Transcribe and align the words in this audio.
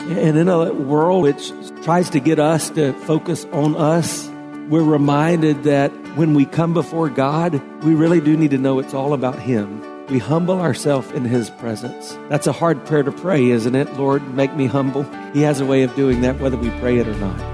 And 0.00 0.36
in 0.36 0.48
a 0.48 0.72
world 0.72 1.22
which 1.22 1.50
tries 1.82 2.10
to 2.10 2.20
get 2.20 2.38
us 2.38 2.70
to 2.70 2.92
focus 3.04 3.46
on 3.52 3.76
us, 3.76 4.28
we're 4.68 4.82
reminded 4.82 5.64
that 5.64 5.90
when 6.16 6.34
we 6.34 6.46
come 6.46 6.74
before 6.74 7.08
God, 7.08 7.62
we 7.84 7.94
really 7.94 8.20
do 8.20 8.36
need 8.36 8.50
to 8.50 8.58
know 8.58 8.78
it's 8.78 8.94
all 8.94 9.14
about 9.14 9.38
Him. 9.38 9.82
We 10.08 10.18
humble 10.18 10.60
ourselves 10.60 11.10
in 11.12 11.24
His 11.24 11.48
presence. 11.48 12.18
That's 12.28 12.46
a 12.46 12.52
hard 12.52 12.84
prayer 12.84 13.02
to 13.02 13.12
pray, 13.12 13.50
isn't 13.50 13.74
it? 13.74 13.94
Lord, 13.94 14.34
make 14.34 14.54
me 14.54 14.66
humble. 14.66 15.04
He 15.32 15.42
has 15.42 15.60
a 15.60 15.66
way 15.66 15.82
of 15.82 15.94
doing 15.94 16.20
that 16.22 16.38
whether 16.40 16.56
we 16.56 16.70
pray 16.80 16.98
it 16.98 17.08
or 17.08 17.16
not. 17.16 17.53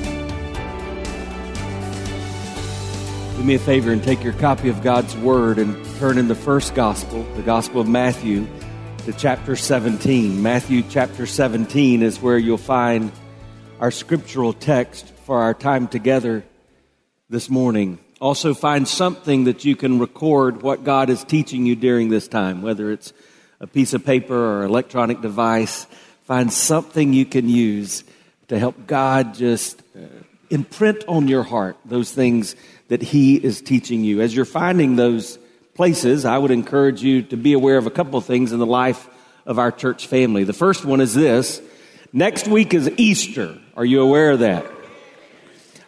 Do 3.41 3.47
me 3.47 3.55
a 3.55 3.59
favor 3.59 3.91
and 3.91 4.03
take 4.03 4.23
your 4.23 4.33
copy 4.33 4.69
of 4.69 4.83
God's 4.83 5.17
Word 5.17 5.57
and 5.57 5.83
turn 5.97 6.19
in 6.19 6.27
the 6.27 6.35
first 6.35 6.75
Gospel, 6.75 7.23
the 7.33 7.41
Gospel 7.41 7.81
of 7.81 7.87
Matthew, 7.87 8.47
to 9.05 9.13
chapter 9.13 9.55
17. 9.55 10.43
Matthew 10.43 10.83
chapter 10.87 11.25
17 11.25 12.03
is 12.03 12.21
where 12.21 12.37
you'll 12.37 12.59
find 12.59 13.11
our 13.79 13.89
scriptural 13.89 14.53
text 14.53 15.07
for 15.25 15.41
our 15.41 15.55
time 15.55 15.87
together 15.87 16.43
this 17.31 17.49
morning. 17.49 17.97
Also, 18.19 18.53
find 18.53 18.87
something 18.87 19.45
that 19.45 19.65
you 19.65 19.75
can 19.75 19.97
record 19.97 20.61
what 20.61 20.83
God 20.83 21.09
is 21.09 21.23
teaching 21.23 21.65
you 21.65 21.75
during 21.75 22.09
this 22.09 22.27
time, 22.27 22.61
whether 22.61 22.91
it's 22.91 23.11
a 23.59 23.65
piece 23.65 23.95
of 23.95 24.05
paper 24.05 24.35
or 24.35 24.65
electronic 24.65 25.19
device. 25.19 25.87
Find 26.25 26.53
something 26.53 27.11
you 27.11 27.25
can 27.25 27.49
use 27.49 28.03
to 28.49 28.59
help 28.59 28.85
God 28.85 29.33
just 29.33 29.81
uh, 29.95 30.01
imprint 30.51 31.03
on 31.07 31.27
your 31.27 31.43
heart 31.43 31.77
those 31.85 32.11
things 32.11 32.55
that 32.91 33.01
He 33.01 33.37
is 33.37 33.61
teaching 33.61 34.03
you. 34.03 34.19
As 34.19 34.35
you're 34.35 34.43
finding 34.43 34.97
those 34.97 35.39
places, 35.75 36.25
I 36.25 36.37
would 36.37 36.51
encourage 36.51 37.01
you 37.01 37.21
to 37.21 37.37
be 37.37 37.53
aware 37.53 37.77
of 37.77 37.87
a 37.87 37.89
couple 37.89 38.17
of 38.17 38.25
things 38.25 38.51
in 38.51 38.59
the 38.59 38.65
life 38.65 39.07
of 39.45 39.59
our 39.59 39.71
church 39.71 40.07
family. 40.07 40.43
The 40.43 40.51
first 40.51 40.83
one 40.83 40.99
is 40.99 41.13
this 41.13 41.61
next 42.11 42.49
week 42.49 42.73
is 42.73 42.91
Easter. 42.97 43.57
Are 43.77 43.85
you 43.85 44.01
aware 44.01 44.31
of 44.31 44.39
that? 44.39 44.65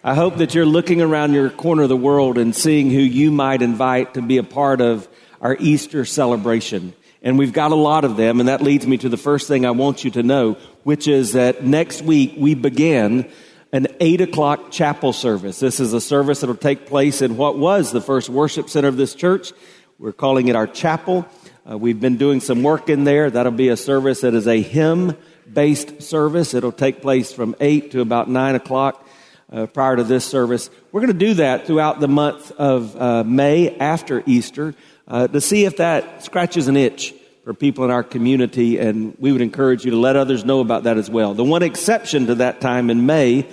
I 0.01 0.15
hope 0.15 0.37
that 0.37 0.55
you're 0.55 0.65
looking 0.65 1.01
around 1.01 1.33
your 1.33 1.49
corner 1.49 1.83
of 1.83 1.89
the 1.89 1.97
world 1.97 2.37
and 2.37 2.55
seeing 2.55 2.89
who 2.89 2.99
you 2.99 3.31
might 3.31 3.61
invite 3.61 4.13
to 4.13 4.21
be 4.21 4.37
a 4.37 4.43
part 4.43 4.79
of 4.79 5.05
our 5.41 5.57
Easter 5.59 6.05
celebration. 6.05 6.93
And 7.21 7.37
we've 7.37 7.51
got 7.51 7.73
a 7.73 7.75
lot 7.75 8.05
of 8.05 8.15
them, 8.15 8.39
and 8.39 8.47
that 8.47 8.61
leads 8.61 8.87
me 8.87 8.97
to 8.99 9.09
the 9.09 9.17
first 9.17 9.49
thing 9.49 9.65
I 9.65 9.71
want 9.71 10.05
you 10.05 10.11
to 10.11 10.23
know, 10.23 10.53
which 10.83 11.09
is 11.09 11.33
that 11.33 11.65
next 11.65 12.01
week 12.01 12.35
we 12.37 12.55
begin 12.55 13.29
an 13.73 13.87
8 13.99 14.21
o'clock 14.21 14.69
chapel 14.69 15.11
service. 15.11 15.59
This 15.59 15.79
is 15.79 15.93
a 15.93 15.99
service 15.99 16.41
that 16.41 16.47
will 16.47 16.55
take 16.55 16.85
place 16.85 17.23
in 17.23 17.37
what 17.37 17.57
was 17.57 17.91
the 17.91 18.01
first 18.01 18.29
worship 18.29 18.69
center 18.69 18.87
of 18.87 18.97
this 18.97 19.15
church. 19.15 19.51
We're 19.97 20.13
calling 20.13 20.47
it 20.47 20.55
our 20.55 20.67
chapel. 20.67 21.25
Uh, 21.69 21.79
we've 21.79 21.99
been 21.99 22.17
doing 22.17 22.39
some 22.39 22.61
work 22.61 22.87
in 22.87 23.03
there. 23.03 23.31
That'll 23.31 23.51
be 23.51 23.69
a 23.69 23.77
service 23.77 24.21
that 24.21 24.35
is 24.35 24.47
a 24.47 24.61
hymn 24.61 25.17
based 25.51 26.03
service. 26.03 26.53
It'll 26.53 26.71
take 26.71 27.01
place 27.01 27.33
from 27.33 27.55
8 27.59 27.89
to 27.91 28.01
about 28.01 28.29
9 28.29 28.53
o'clock 28.53 29.07
uh, 29.51 29.65
prior 29.65 29.95
to 29.95 30.03
this 30.03 30.23
service. 30.23 30.69
We're 30.91 31.01
going 31.01 31.13
to 31.13 31.25
do 31.25 31.33
that 31.35 31.65
throughout 31.65 31.99
the 31.99 32.07
month 32.07 32.51
of 32.51 32.95
uh, 32.95 33.23
May 33.23 33.75
after 33.77 34.21
Easter 34.27 34.75
uh, 35.07 35.27
to 35.29 35.41
see 35.41 35.65
if 35.65 35.77
that 35.77 36.23
scratches 36.23 36.67
an 36.67 36.77
itch 36.77 37.15
for 37.43 37.53
people 37.53 37.83
in 37.83 37.91
our 37.91 38.03
community, 38.03 38.77
and 38.77 39.15
we 39.19 39.31
would 39.31 39.41
encourage 39.41 39.83
you 39.83 39.91
to 39.91 39.97
let 39.97 40.15
others 40.15 40.45
know 40.45 40.61
about 40.61 40.83
that 40.83 40.97
as 40.97 41.09
well. 41.09 41.33
The 41.33 41.43
one 41.43 41.61
exception 41.61 42.27
to 42.27 42.35
that 42.35 42.61
time 42.61 42.89
in 42.89 43.05
May 43.05 43.49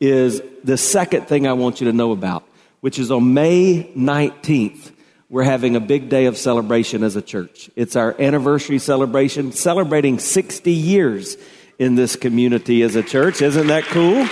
is 0.00 0.40
the 0.62 0.76
second 0.76 1.26
thing 1.26 1.46
I 1.46 1.54
want 1.54 1.80
you 1.80 1.86
to 1.88 1.92
know 1.92 2.12
about, 2.12 2.44
which 2.80 2.98
is 2.98 3.10
on 3.10 3.34
May 3.34 3.90
19th, 3.96 4.92
we're 5.28 5.42
having 5.42 5.74
a 5.74 5.80
big 5.80 6.08
day 6.08 6.26
of 6.26 6.36
celebration 6.36 7.02
as 7.02 7.16
a 7.16 7.22
church. 7.22 7.70
It's 7.74 7.96
our 7.96 8.14
anniversary 8.20 8.78
celebration, 8.78 9.50
celebrating 9.50 10.20
60 10.20 10.70
years 10.70 11.36
in 11.78 11.96
this 11.96 12.14
community 12.14 12.82
as 12.82 12.94
a 12.94 13.02
church. 13.02 13.42
Isn't 13.42 13.66
that 13.66 13.82
cool? 13.84 14.28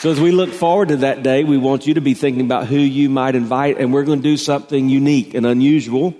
So, 0.00 0.10
as 0.10 0.18
we 0.18 0.30
look 0.30 0.50
forward 0.50 0.88
to 0.88 0.96
that 0.96 1.22
day, 1.22 1.44
we 1.44 1.58
want 1.58 1.86
you 1.86 1.92
to 1.92 2.00
be 2.00 2.14
thinking 2.14 2.46
about 2.46 2.66
who 2.66 2.78
you 2.78 3.10
might 3.10 3.34
invite, 3.34 3.76
and 3.76 3.92
we're 3.92 4.04
going 4.04 4.20
to 4.20 4.22
do 4.22 4.38
something 4.38 4.88
unique 4.88 5.34
and 5.34 5.44
unusual, 5.44 6.14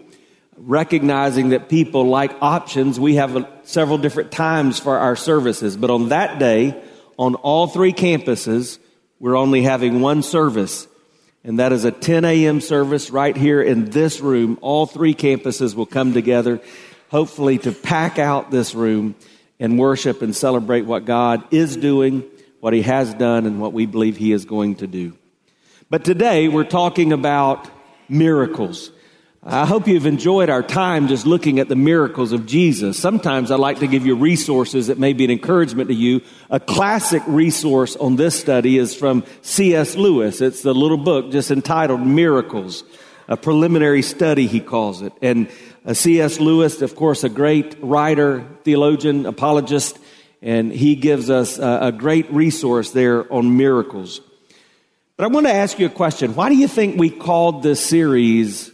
recognizing 0.55 1.49
that 1.49 1.71
people 1.71 2.05
like 2.05 2.31
options. 2.43 3.01
We 3.01 3.15
have 3.15 3.37
a, 3.37 3.49
several 3.63 3.97
different 3.97 4.33
times 4.33 4.79
for 4.79 4.99
our 4.99 5.17
services, 5.17 5.79
but 5.79 5.89
on 5.89 6.11
that 6.11 6.39
day, 6.39 6.79
on 7.19 7.37
all 7.37 7.69
three 7.69 7.95
campuses, 7.95 8.79
we're 9.19 9.35
only 9.35 9.63
having 9.63 10.03
one 10.03 10.23
service, 10.23 10.87
and 11.43 11.59
that 11.59 11.73
is 11.73 11.87
a 11.87 11.91
10 11.91 12.27
a.m. 12.27 12.61
service 12.61 13.11
right 13.11 13.35
here 13.35 13.63
in 13.63 13.87
this 13.87 14.21
room. 14.21 14.59
All 14.61 14.85
three 14.85 15.15
campuses 15.15 15.75
will 15.75 15.87
come 15.87 16.13
together, 16.13 16.61
hopefully, 17.09 17.57
to 17.57 17.73
pack 17.73 18.19
out 18.19 18.51
this 18.51 18.75
room 18.75 19.15
and 19.59 19.79
worship 19.79 20.21
and 20.21 20.37
celebrate 20.37 20.83
what 20.83 21.07
God 21.07 21.43
is 21.51 21.79
doing 21.79 22.31
what 22.61 22.73
he 22.73 22.83
has 22.83 23.13
done 23.15 23.47
and 23.47 23.61
what 23.61 23.73
we 23.73 23.87
believe 23.87 24.17
he 24.17 24.33
is 24.33 24.45
going 24.45 24.77
to 24.77 24.87
do. 24.87 25.17
But 25.89 26.05
today 26.05 26.49
we're 26.49 26.65
talking 26.65 27.13
about 27.13 27.69
miracles. 28.09 28.91
I 29.43 29.65
hope 29.65 29.89
you've 29.89 30.05
enjoyed 30.05 30.51
our 30.51 30.63
time 30.63 31.09
just 31.09 31.25
looking 31.25 31.61
at 31.61 31.69
the 31.69 31.75
miracles 31.75 32.33
of 32.33 32.45
Jesus. 32.45 32.99
Sometimes 32.99 33.51
I 33.51 33.57
like 33.57 33.79
to 33.79 33.87
give 33.87 34.05
you 34.05 34.15
resources 34.15 34.89
that 34.89 34.99
may 34.99 35.15
be 35.15 35.25
an 35.25 35.31
encouragement 35.31 35.89
to 35.89 35.95
you. 35.95 36.21
A 36.51 36.61
classic 36.61 37.23
resource 37.27 37.97
on 37.97 38.17
this 38.17 38.39
study 38.39 38.77
is 38.77 38.95
from 38.95 39.25
C.S. 39.41 39.97
Lewis. 39.97 40.43
It's 40.43 40.63
the 40.63 40.75
little 40.75 40.99
book 40.99 41.33
just 41.33 41.51
entitled 41.51 42.07
Miracles, 42.07 42.85
a 43.29 43.37
preliminary 43.39 44.03
study, 44.03 44.47
he 44.47 44.61
calls 44.61 45.01
it. 45.01 45.15
And 45.23 45.49
uh, 45.87 45.95
C.S. 45.95 46.39
Lewis, 46.39 46.83
of 46.83 46.95
course, 46.95 47.25
a 47.25 47.31
great 47.31 47.77
writer, 47.81 48.45
theologian, 48.65 49.25
apologist, 49.25 49.99
and 50.43 50.73
he 50.73 50.97
gives 50.97 51.31
us 51.31 51.59
a, 51.59 51.79
a 51.83 51.93
great 51.93 52.31
resource 52.33 52.91
there 52.91 53.31
on 53.33 53.57
miracles. 53.57 54.21
But 55.17 55.25
I 55.25 55.29
want 55.29 55.47
to 55.47 55.53
ask 55.53 55.79
you 55.79 55.87
a 55.87 55.91
question. 55.91 56.35
Why 56.35 56.49
do 56.49 56.57
you 56.57 56.69
think 56.69 56.99
we 56.99 57.11
called 57.11 57.63
this 57.63 57.85
series 57.85 58.71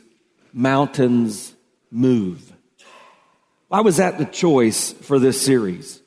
Mountains 0.53 1.53
Move? 1.91 2.53
Why 3.69 3.81
was 3.81 3.97
that 3.97 4.19
the 4.19 4.25
choice 4.25 4.93
for 4.93 5.19
this 5.19 5.41
series? 5.41 6.01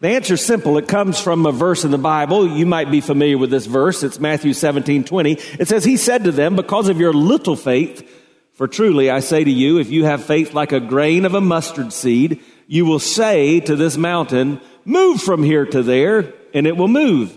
The 0.00 0.08
answer 0.08 0.34
is 0.34 0.44
simple. 0.44 0.78
It 0.78 0.88
comes 0.88 1.20
from 1.20 1.44
a 1.46 1.52
verse 1.52 1.84
in 1.84 1.90
the 1.90 1.98
Bible. 1.98 2.48
You 2.48 2.66
might 2.66 2.90
be 2.90 3.00
familiar 3.00 3.38
with 3.38 3.50
this 3.50 3.66
verse. 3.66 4.02
It's 4.02 4.18
Matthew 4.18 4.54
17, 4.54 5.04
20. 5.04 5.32
It 5.32 5.68
says, 5.68 5.84
He 5.84 5.98
said 5.98 6.24
to 6.24 6.32
them, 6.32 6.56
because 6.56 6.88
of 6.88 6.98
your 6.98 7.12
little 7.12 7.54
faith, 7.54 8.10
for 8.54 8.66
truly 8.66 9.10
I 9.10 9.20
say 9.20 9.44
to 9.44 9.50
you, 9.50 9.78
if 9.78 9.90
you 9.90 10.04
have 10.04 10.24
faith 10.24 10.52
like 10.52 10.72
a 10.72 10.80
grain 10.80 11.26
of 11.26 11.34
a 11.34 11.40
mustard 11.40 11.92
seed, 11.92 12.40
you 12.70 12.86
will 12.86 13.00
say 13.00 13.58
to 13.58 13.74
this 13.74 13.96
mountain, 13.96 14.60
move 14.84 15.20
from 15.20 15.42
here 15.42 15.66
to 15.66 15.82
there, 15.82 16.32
and 16.54 16.68
it 16.68 16.76
will 16.76 16.86
move. 16.86 17.36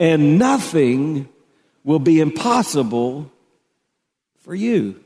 And 0.00 0.40
nothing 0.40 1.28
will 1.84 2.00
be 2.00 2.18
impossible 2.18 3.30
for 4.40 4.56
you. 4.56 4.98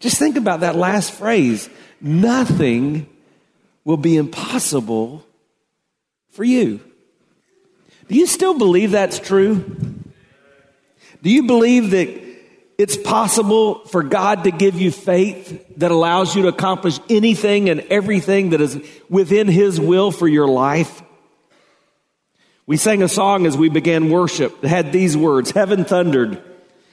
Just 0.00 0.18
think 0.18 0.36
about 0.36 0.60
that 0.60 0.74
last 0.74 1.12
phrase. 1.12 1.70
Nothing 2.00 3.06
will 3.84 3.98
be 3.98 4.16
impossible 4.16 5.24
for 6.30 6.42
you. 6.42 6.80
Do 8.08 8.16
you 8.16 8.26
still 8.26 8.58
believe 8.58 8.90
that's 8.90 9.20
true? 9.20 9.58
Do 11.22 11.30
you 11.30 11.44
believe 11.44 11.90
that 11.90 12.08
it's 12.78 12.96
possible 12.96 13.84
for 13.84 14.02
God 14.02 14.42
to 14.42 14.50
give 14.50 14.80
you 14.80 14.90
faith 14.90 15.63
that 15.78 15.90
allows 15.90 16.34
you 16.34 16.42
to 16.42 16.48
accomplish 16.48 16.98
anything 17.08 17.68
and 17.68 17.80
everything 17.82 18.50
that 18.50 18.60
is 18.60 18.78
within 19.08 19.48
His 19.48 19.80
will 19.80 20.10
for 20.10 20.28
your 20.28 20.48
life. 20.48 21.02
We 22.66 22.76
sang 22.76 23.02
a 23.02 23.08
song 23.08 23.46
as 23.46 23.56
we 23.56 23.68
began 23.68 24.10
worship 24.10 24.60
that 24.62 24.68
had 24.68 24.92
these 24.92 25.16
words 25.16 25.50
Heaven 25.50 25.84
thundered 25.84 26.42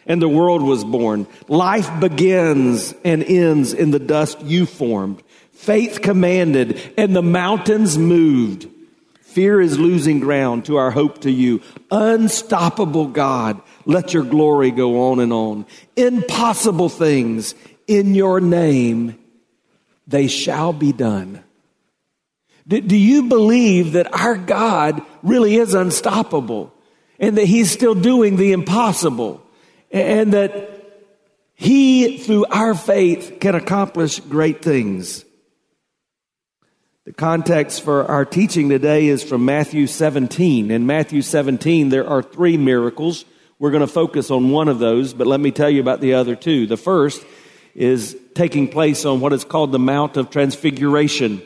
and 0.06 0.22
the 0.22 0.30
world 0.30 0.62
was 0.62 0.84
born. 0.84 1.28
Life 1.48 2.00
begins 2.00 2.94
and 3.06 3.24
ends 3.24 3.74
in 3.74 3.92
the 3.92 4.00
dust 4.00 4.42
you 4.42 4.66
formed. 4.66 5.22
Faith 5.54 6.02
commanded 6.02 6.82
and 6.98 7.16
the 7.16 7.22
mountains 7.22 7.98
moved. 7.98 8.68
Fear 9.22 9.62
is 9.62 9.80
losing 9.80 10.20
ground 10.20 10.66
to 10.66 10.76
our 10.76 10.92
hope 10.92 11.22
to 11.22 11.32
you. 11.32 11.62
Unstoppable 11.90 13.08
God, 13.08 13.62
let 13.86 14.14
your 14.14 14.24
glory 14.24 14.72
go 14.72 15.12
on 15.12 15.22
and 15.22 15.32
on. 15.32 15.66
Impossible 15.96 16.90
things 16.90 17.56
in 17.98 18.16
your 18.16 18.40
name, 18.40 19.18
they 20.08 20.28
shall 20.28 20.74
be 20.74 20.92
done. 20.92 21.44
Do, 22.68 22.80
do 22.80 22.98
you 22.98 23.24
believe 23.24 23.94
that 23.94 24.14
our 24.14 24.38
God 24.38 25.02
really 25.24 25.56
is 25.56 25.74
unstoppable 25.74 26.74
and 27.20 27.38
that 27.38 27.46
He's 27.46 27.72
still 27.72 27.96
doing 27.96 28.36
the 28.36 28.52
impossible 28.52 29.42
and 29.92 30.34
that 30.34 30.70
He, 31.54 32.18
through 32.18 32.46
our 32.46 32.76
faith, 32.76 33.38
can 33.40 33.56
accomplish 33.56 34.20
great 34.20 34.62
things? 34.62 35.26
The 37.06 37.14
context 37.14 37.84
for 37.84 38.06
our 38.06 38.26
teaching 38.26 38.70
today 38.70 39.08
is 39.08 39.24
from 39.24 39.44
Matthew 39.44 39.88
17. 39.88 40.70
In 40.70 40.86
Matthew 40.86 41.24
17, 41.24 41.90
there 41.90 42.08
are 42.08 42.22
three 42.22 42.58
miracles. 42.58 43.26
We're 43.58 43.72
going 43.72 43.82
to 43.82 43.88
focus 43.88 44.30
on 44.30 44.52
one 44.52 44.68
of 44.68 44.78
those, 44.78 45.14
but 45.14 45.26
let 45.26 45.40
me 45.40 45.52
tell 45.52 45.70
you 45.70 45.82
about 45.82 46.00
the 46.00 46.14
other 46.14 46.36
two. 46.36 46.68
The 46.68 46.78
first 46.78 47.26
is 47.76 48.18
taking 48.34 48.68
place 48.68 49.06
on 49.06 49.20
what 49.20 49.34
is 49.34 49.44
called 49.44 49.72
the 49.72 49.80
Mount 49.80 50.18
of 50.18 50.30
Transfiguration. 50.30 51.42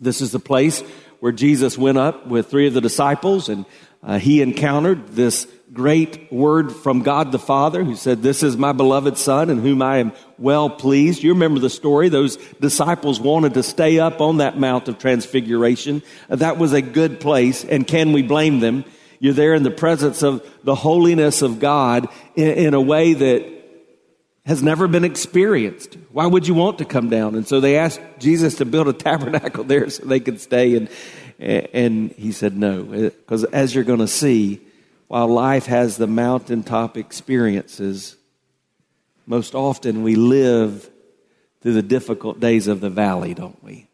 This 0.00 0.20
is 0.20 0.32
the 0.32 0.38
place 0.38 0.80
where 1.20 1.32
Jesus 1.32 1.76
went 1.76 1.98
up 1.98 2.26
with 2.26 2.50
three 2.50 2.66
of 2.66 2.74
the 2.74 2.80
disciples 2.80 3.48
and 3.48 3.64
uh, 4.02 4.18
he 4.18 4.42
encountered 4.42 5.08
this 5.08 5.48
great 5.72 6.32
word 6.32 6.72
from 6.72 7.02
God 7.02 7.32
the 7.32 7.38
Father 7.38 7.82
who 7.82 7.96
said, 7.96 8.22
This 8.22 8.42
is 8.42 8.56
my 8.56 8.72
beloved 8.72 9.18
Son 9.18 9.50
in 9.50 9.58
whom 9.58 9.82
I 9.82 9.98
am 9.98 10.12
well 10.38 10.70
pleased. 10.70 11.22
You 11.22 11.32
remember 11.32 11.58
the 11.58 11.68
story. 11.68 12.08
Those 12.08 12.36
disciples 12.60 13.20
wanted 13.20 13.54
to 13.54 13.62
stay 13.62 13.98
up 13.98 14.20
on 14.20 14.36
that 14.36 14.56
Mount 14.56 14.88
of 14.88 14.98
Transfiguration. 14.98 16.02
That 16.28 16.58
was 16.58 16.72
a 16.72 16.80
good 16.80 17.20
place. 17.20 17.64
And 17.64 17.86
can 17.86 18.12
we 18.12 18.22
blame 18.22 18.60
them? 18.60 18.84
You're 19.18 19.34
there 19.34 19.54
in 19.54 19.64
the 19.64 19.70
presence 19.72 20.22
of 20.22 20.48
the 20.62 20.76
holiness 20.76 21.42
of 21.42 21.58
God 21.58 22.08
in, 22.36 22.50
in 22.50 22.74
a 22.74 22.80
way 22.80 23.14
that 23.14 23.57
has 24.48 24.62
never 24.62 24.88
been 24.88 25.04
experienced. 25.04 25.98
Why 26.10 26.26
would 26.26 26.48
you 26.48 26.54
want 26.54 26.78
to 26.78 26.86
come 26.86 27.10
down? 27.10 27.34
And 27.34 27.46
so 27.46 27.60
they 27.60 27.76
asked 27.76 28.00
Jesus 28.18 28.54
to 28.56 28.64
build 28.64 28.88
a 28.88 28.92
tabernacle 28.94 29.62
there 29.62 29.90
so 29.90 30.06
they 30.06 30.20
could 30.20 30.40
stay. 30.40 30.74
And, 30.74 30.88
and 31.38 32.12
he 32.12 32.32
said 32.32 32.56
no. 32.56 32.82
Because 32.82 33.44
as 33.44 33.74
you're 33.74 33.84
going 33.84 33.98
to 33.98 34.08
see, 34.08 34.62
while 35.06 35.28
life 35.28 35.66
has 35.66 35.98
the 35.98 36.06
mountaintop 36.06 36.96
experiences, 36.96 38.16
most 39.26 39.54
often 39.54 40.02
we 40.02 40.14
live 40.14 40.88
through 41.60 41.74
the 41.74 41.82
difficult 41.82 42.40
days 42.40 42.68
of 42.68 42.80
the 42.80 42.88
valley, 42.88 43.34
don't 43.34 43.62
we? 43.62 43.86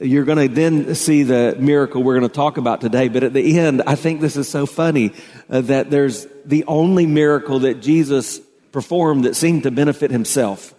You're 0.00 0.24
going 0.24 0.48
to 0.48 0.52
then 0.52 0.96
see 0.96 1.22
the 1.22 1.56
miracle 1.60 2.02
we're 2.02 2.18
going 2.18 2.28
to 2.28 2.34
talk 2.34 2.56
about 2.56 2.80
today, 2.80 3.06
but 3.06 3.22
at 3.22 3.34
the 3.34 3.56
end, 3.56 3.82
I 3.86 3.94
think 3.94 4.20
this 4.20 4.36
is 4.36 4.48
so 4.48 4.66
funny 4.66 5.12
uh, 5.48 5.60
that 5.62 5.90
there's 5.90 6.26
the 6.44 6.64
only 6.64 7.06
miracle 7.06 7.60
that 7.60 7.80
Jesus 7.80 8.40
performed 8.78 9.24
that 9.24 9.34
seemed 9.34 9.64
to 9.64 9.72
benefit 9.72 10.08
himself. 10.12 10.72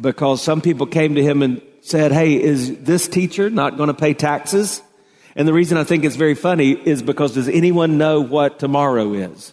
Because 0.00 0.42
some 0.42 0.60
people 0.60 0.84
came 0.84 1.14
to 1.14 1.22
him 1.22 1.42
and 1.42 1.62
said, 1.80 2.10
Hey, 2.10 2.42
is 2.42 2.78
this 2.78 3.06
teacher 3.06 3.50
not 3.50 3.76
going 3.76 3.86
to 3.86 3.94
pay 3.94 4.14
taxes? 4.14 4.82
And 5.36 5.46
the 5.46 5.52
reason 5.52 5.78
I 5.78 5.84
think 5.84 6.02
it's 6.02 6.16
very 6.16 6.34
funny 6.34 6.72
is 6.72 7.02
because 7.02 7.34
does 7.34 7.48
anyone 7.48 7.98
know 7.98 8.20
what 8.20 8.58
tomorrow 8.58 9.12
is? 9.12 9.52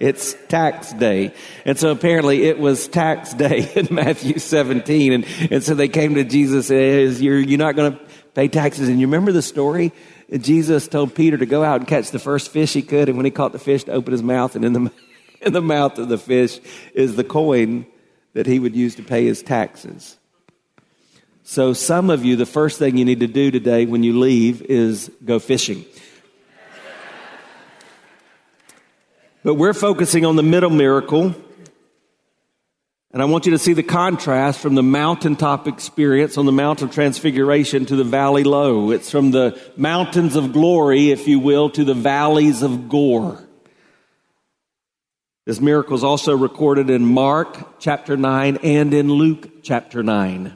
It's 0.00 0.34
tax 0.48 0.94
day. 0.94 1.34
And 1.66 1.78
so 1.78 1.90
apparently 1.90 2.44
it 2.44 2.58
was 2.58 2.88
tax 2.88 3.34
day 3.44 3.70
in 3.76 3.88
Matthew 3.90 4.38
17. 4.38 5.12
And, 5.12 5.26
and 5.50 5.62
so 5.62 5.74
they 5.74 5.88
came 5.88 6.14
to 6.14 6.24
Jesus 6.24 6.70
and 6.70 7.14
said, 7.14 7.22
you're, 7.22 7.38
you're 7.38 7.58
not 7.58 7.76
going 7.76 7.92
to 7.92 8.00
pay 8.32 8.48
taxes. 8.48 8.88
And 8.88 8.98
you 8.98 9.08
remember 9.08 9.32
the 9.32 9.42
story? 9.42 9.92
Jesus 10.32 10.88
told 10.88 11.14
Peter 11.14 11.36
to 11.36 11.44
go 11.44 11.62
out 11.62 11.80
and 11.80 11.86
catch 11.86 12.12
the 12.12 12.18
first 12.18 12.48
fish 12.48 12.72
he 12.72 12.80
could. 12.80 13.10
And 13.10 13.18
when 13.18 13.26
he 13.26 13.30
caught 13.30 13.52
the 13.52 13.58
fish 13.58 13.84
to 13.84 13.92
open 13.92 14.12
his 14.12 14.22
mouth 14.22 14.56
and 14.56 14.64
in 14.64 14.72
the 14.72 14.90
in 15.42 15.52
the 15.52 15.62
mouth 15.62 15.98
of 15.98 16.08
the 16.08 16.18
fish 16.18 16.60
is 16.94 17.16
the 17.16 17.24
coin 17.24 17.86
that 18.34 18.46
he 18.46 18.58
would 18.58 18.76
use 18.76 18.94
to 18.96 19.02
pay 19.02 19.24
his 19.24 19.42
taxes. 19.42 20.16
So, 21.44 21.72
some 21.72 22.10
of 22.10 22.24
you, 22.24 22.36
the 22.36 22.46
first 22.46 22.78
thing 22.78 22.98
you 22.98 23.04
need 23.04 23.20
to 23.20 23.26
do 23.26 23.50
today 23.50 23.86
when 23.86 24.02
you 24.02 24.18
leave 24.18 24.62
is 24.62 25.10
go 25.24 25.38
fishing. 25.38 25.84
But 29.44 29.54
we're 29.54 29.72
focusing 29.72 30.26
on 30.26 30.36
the 30.36 30.42
middle 30.42 30.68
miracle. 30.68 31.34
And 33.12 33.22
I 33.22 33.24
want 33.24 33.46
you 33.46 33.52
to 33.52 33.58
see 33.58 33.72
the 33.72 33.84
contrast 33.84 34.60
from 34.60 34.74
the 34.74 34.82
mountaintop 34.82 35.66
experience 35.66 36.36
on 36.36 36.44
the 36.44 36.52
Mount 36.52 36.82
of 36.82 36.90
Transfiguration 36.90 37.86
to 37.86 37.96
the 37.96 38.04
valley 38.04 38.44
low. 38.44 38.90
It's 38.90 39.10
from 39.10 39.30
the 39.30 39.58
mountains 39.76 40.36
of 40.36 40.52
glory, 40.52 41.12
if 41.12 41.26
you 41.26 41.38
will, 41.38 41.70
to 41.70 41.84
the 41.84 41.94
valleys 41.94 42.62
of 42.62 42.90
gore. 42.90 43.47
This 45.48 45.62
miracle 45.62 45.94
is 45.94 46.04
also 46.04 46.36
recorded 46.36 46.90
in 46.90 47.06
Mark 47.06 47.80
chapter 47.80 48.18
9 48.18 48.58
and 48.62 48.92
in 48.92 49.10
Luke 49.10 49.62
chapter 49.62 50.02
9. 50.02 50.54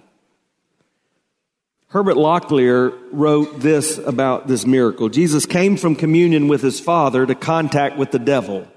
Herbert 1.87 2.19
Lockyer 2.19 2.93
wrote 3.11 3.59
this 3.59 3.97
about 3.97 4.49
this 4.49 4.67
miracle. 4.67 5.09
Jesus 5.09 5.47
came 5.47 5.79
from 5.79 5.97
communion 5.97 6.47
with 6.47 6.61
his 6.61 6.79
Father 6.79 7.25
to 7.25 7.35
contact 7.35 7.97
with 7.97 8.11
the 8.11 8.19
devil. 8.19 8.69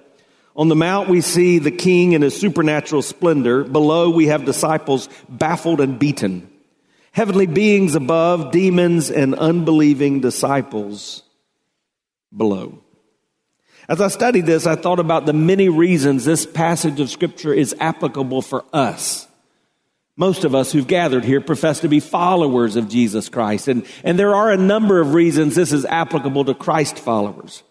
On 0.56 0.70
the 0.70 0.76
mount, 0.78 1.10
we 1.10 1.20
see 1.20 1.60
the 1.60 1.70
king 1.70 2.14
in 2.14 2.22
his 2.22 2.40
supernatural 2.40 3.02
splendor. 3.02 3.66
Below, 3.66 4.10
we 4.10 4.28
have 4.28 4.46
disciples 4.46 5.10
baffled 5.28 5.82
and 5.82 6.00
beaten. 6.00 6.50
Heavenly 7.12 7.46
beings 7.46 7.94
above, 7.94 8.54
demons 8.54 9.12
and 9.12 9.36
unbelieving 9.36 10.22
disciples 10.22 11.24
below. 12.34 12.85
As 13.88 14.02
I 14.02 14.08
studied 14.08 14.46
this, 14.46 14.66
I 14.66 14.76
thought 14.76 15.00
about 15.00 15.26
the 15.26 15.34
many 15.34 15.70
reasons 15.70 16.26
this 16.26 16.46
passage 16.46 17.00
of 17.00 17.10
Scripture 17.10 17.54
is 17.54 17.76
applicable 17.80 18.42
for 18.42 18.66
us. 18.74 19.28
Most 20.18 20.44
of 20.44 20.56
us 20.56 20.72
who've 20.72 20.88
gathered 20.88 21.26
here 21.26 21.42
profess 21.42 21.82
to 21.82 21.90
be 21.90 22.00
followers 22.00 22.78
of 22.78 22.90
Jesus 22.90 23.30
Christ, 23.30 23.68
and, 23.68 23.86
and 24.04 24.18
there 24.18 24.34
are 24.34 24.52
a 24.52 24.58
number 24.58 25.02
of 25.02 25.14
reasons 25.14 25.56
this 25.56 25.74
is 25.74 25.86
applicable 25.86 26.46
to 26.46 26.54
Christ 26.54 26.98
followers. 26.98 27.64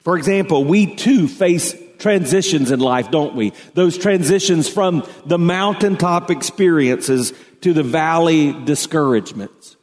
For 0.00 0.16
example, 0.16 0.64
we 0.64 0.94
too 0.94 1.26
face 1.26 1.74
transitions 1.98 2.70
in 2.70 2.80
life, 2.80 3.10
don't 3.10 3.34
we? 3.34 3.52
Those 3.74 3.98
transitions 3.98 4.68
from 4.68 5.06
the 5.24 5.38
mountaintop 5.38 6.30
experiences 6.30 7.32
to 7.62 7.72
the 7.72 7.82
valley 7.82 8.52
discouragements. 8.52 9.75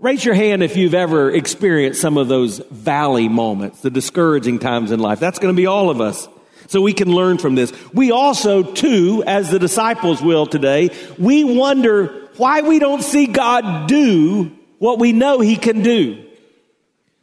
Raise 0.00 0.24
your 0.24 0.34
hand 0.34 0.62
if 0.62 0.78
you've 0.78 0.94
ever 0.94 1.30
experienced 1.30 2.00
some 2.00 2.16
of 2.16 2.26
those 2.26 2.58
valley 2.70 3.28
moments, 3.28 3.82
the 3.82 3.90
discouraging 3.90 4.58
times 4.58 4.92
in 4.92 4.98
life. 4.98 5.20
That's 5.20 5.38
going 5.38 5.54
to 5.54 5.56
be 5.56 5.66
all 5.66 5.90
of 5.90 6.00
us. 6.00 6.26
So 6.68 6.80
we 6.80 6.94
can 6.94 7.12
learn 7.12 7.36
from 7.36 7.54
this. 7.54 7.70
We 7.92 8.10
also, 8.10 8.62
too, 8.62 9.22
as 9.26 9.50
the 9.50 9.58
disciples 9.58 10.22
will 10.22 10.46
today, 10.46 10.88
we 11.18 11.44
wonder 11.44 12.28
why 12.38 12.62
we 12.62 12.78
don't 12.78 13.02
see 13.02 13.26
God 13.26 13.88
do 13.88 14.56
what 14.78 14.98
we 14.98 15.12
know 15.12 15.40
He 15.40 15.56
can 15.56 15.82
do. 15.82 16.26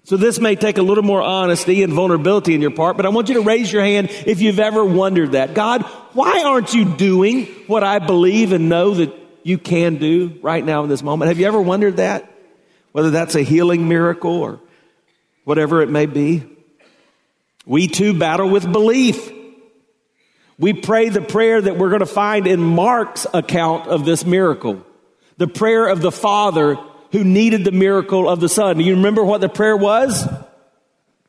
So 0.03 0.15
this 0.15 0.39
may 0.39 0.55
take 0.55 0.77
a 0.77 0.83
little 0.83 1.03
more 1.03 1.23
honesty 1.23 1.81
and 1.81 1.91
vulnerability 1.93 2.53
in 2.53 2.61
your 2.61 2.71
part, 2.71 2.95
but 2.95 3.07
I 3.07 3.09
want 3.09 3.27
you 3.27 3.35
to 3.35 3.41
raise 3.41 3.73
your 3.73 3.83
hand 3.83 4.09
if 4.27 4.39
you've 4.39 4.59
ever 4.59 4.85
wondered 4.85 5.31
that. 5.31 5.55
God, 5.55 5.81
why 6.13 6.43
aren't 6.45 6.75
you 6.75 6.85
doing 6.85 7.45
what 7.65 7.83
I 7.83 7.97
believe 7.97 8.51
and 8.51 8.69
know 8.69 8.93
that 8.93 9.13
you 9.41 9.57
can 9.57 9.95
do 9.95 10.37
right 10.43 10.63
now 10.63 10.83
in 10.83 10.89
this 10.89 11.01
moment? 11.01 11.29
Have 11.29 11.39
you 11.39 11.47
ever 11.47 11.59
wondered 11.59 11.97
that? 11.97 12.36
Whether 12.97 13.11
that's 13.11 13.35
a 13.35 13.43
healing 13.43 13.87
miracle 13.87 14.37
or 14.37 14.59
whatever 15.43 15.83
it 15.83 15.87
may 15.87 16.07
be. 16.07 16.43
We 17.63 17.87
too 17.87 18.17
battle 18.17 18.49
with 18.49 18.71
belief. 18.71 19.31
We 20.57 20.73
pray 20.73 21.09
the 21.09 21.21
prayer 21.21 21.61
that 21.61 21.77
we're 21.77 21.89
going 21.89 21.99
to 21.99 22.07
find 22.07 22.47
in 22.47 22.59
Mark's 22.59 23.27
account 23.31 23.87
of 23.87 24.03
this 24.03 24.25
miracle. 24.25 24.83
The 25.37 25.45
prayer 25.45 25.87
of 25.89 26.01
the 26.01 26.11
Father 26.11 26.79
who 27.11 27.23
needed 27.23 27.65
the 27.65 27.71
miracle 27.71 28.27
of 28.27 28.39
the 28.39 28.49
Son. 28.49 28.79
Do 28.79 28.83
you 28.83 28.95
remember 28.95 29.23
what 29.23 29.41
the 29.41 29.49
prayer 29.49 29.77
was? 29.77 30.27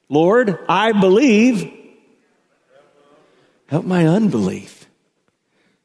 Lord, 0.09 0.59
I 0.71 0.93
believe. 0.93 1.71
Help 3.67 3.85
my 3.85 4.07
unbelief. 4.07 4.87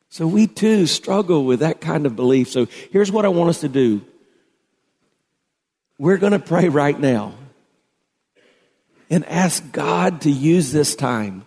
So 0.08 0.28
we 0.28 0.48
too 0.48 0.88
struggle 0.88 1.44
with 1.44 1.60
that 1.60 1.82
kind 1.82 2.06
of 2.06 2.16
belief. 2.16 2.48
So 2.48 2.68
here's 2.92 3.12
what 3.12 3.26
I 3.26 3.28
want 3.28 3.50
us 3.50 3.60
to 3.60 3.68
do. 3.68 4.06
We're 5.98 6.18
going 6.18 6.34
to 6.34 6.40
pray 6.40 6.70
right 6.70 7.00
now 7.00 7.36
and 9.10 9.26
ask 9.26 9.72
God 9.72 10.22
to 10.22 10.32
use 10.32 10.72
this 10.72 10.96
time 10.96 11.46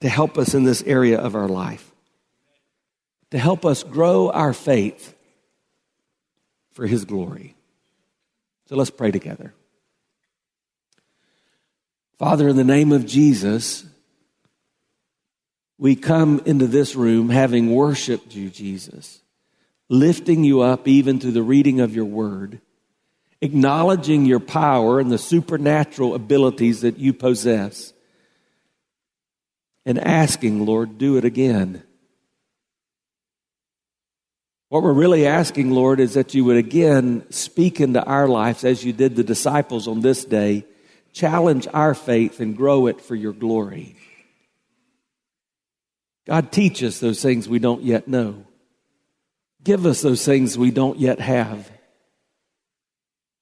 to 0.00 0.08
help 0.08 0.36
us 0.36 0.54
in 0.54 0.64
this 0.64 0.82
area 0.82 1.18
of 1.18 1.34
our 1.34 1.48
life, 1.48 1.90
to 3.30 3.38
help 3.38 3.64
us 3.64 3.82
grow 3.82 4.30
our 4.30 4.52
faith 4.52 5.14
for 6.72 6.86
His 6.86 7.04
glory. 7.04 7.56
So 8.66 8.76
let's 8.76 8.90
pray 8.90 9.10
together. 9.10 9.54
Father, 12.18 12.48
in 12.48 12.56
the 12.56 12.64
name 12.64 12.92
of 12.92 13.06
Jesus, 13.06 13.84
we 15.78 15.96
come 15.96 16.42
into 16.46 16.66
this 16.66 16.94
room 16.94 17.28
having 17.28 17.74
worshiped 17.74 18.34
you, 18.34 18.50
Jesus, 18.50 19.20
lifting 19.88 20.42
you 20.44 20.62
up 20.62 20.88
even 20.88 21.20
through 21.20 21.32
the 21.32 21.42
reading 21.42 21.80
of 21.80 21.94
your 21.94 22.06
word, 22.06 22.60
acknowledging 23.40 24.24
your 24.24 24.40
power 24.40 24.98
and 24.98 25.10
the 25.10 25.18
supernatural 25.18 26.14
abilities 26.14 26.80
that 26.80 26.98
you 26.98 27.12
possess, 27.12 27.92
and 29.84 29.98
asking, 29.98 30.66
Lord, 30.66 30.98
do 30.98 31.16
it 31.16 31.24
again. 31.24 31.82
What 34.68 34.82
we're 34.82 34.92
really 34.92 35.26
asking, 35.26 35.70
Lord, 35.70 36.00
is 36.00 36.14
that 36.14 36.34
you 36.34 36.44
would 36.44 36.56
again 36.56 37.24
speak 37.30 37.80
into 37.80 38.02
our 38.02 38.26
lives 38.26 38.64
as 38.64 38.84
you 38.84 38.92
did 38.92 39.14
the 39.14 39.22
disciples 39.22 39.86
on 39.86 40.00
this 40.00 40.24
day, 40.24 40.64
challenge 41.12 41.68
our 41.72 41.94
faith 41.94 42.40
and 42.40 42.56
grow 42.56 42.86
it 42.88 43.00
for 43.00 43.14
your 43.14 43.32
glory. 43.32 43.96
God, 46.26 46.50
teach 46.50 46.82
us 46.82 46.98
those 46.98 47.22
things 47.22 47.48
we 47.48 47.60
don't 47.60 47.84
yet 47.84 48.08
know. 48.08 48.44
Give 49.62 49.86
us 49.86 50.02
those 50.02 50.24
things 50.24 50.58
we 50.58 50.72
don't 50.72 50.98
yet 50.98 51.20
have. 51.20 51.70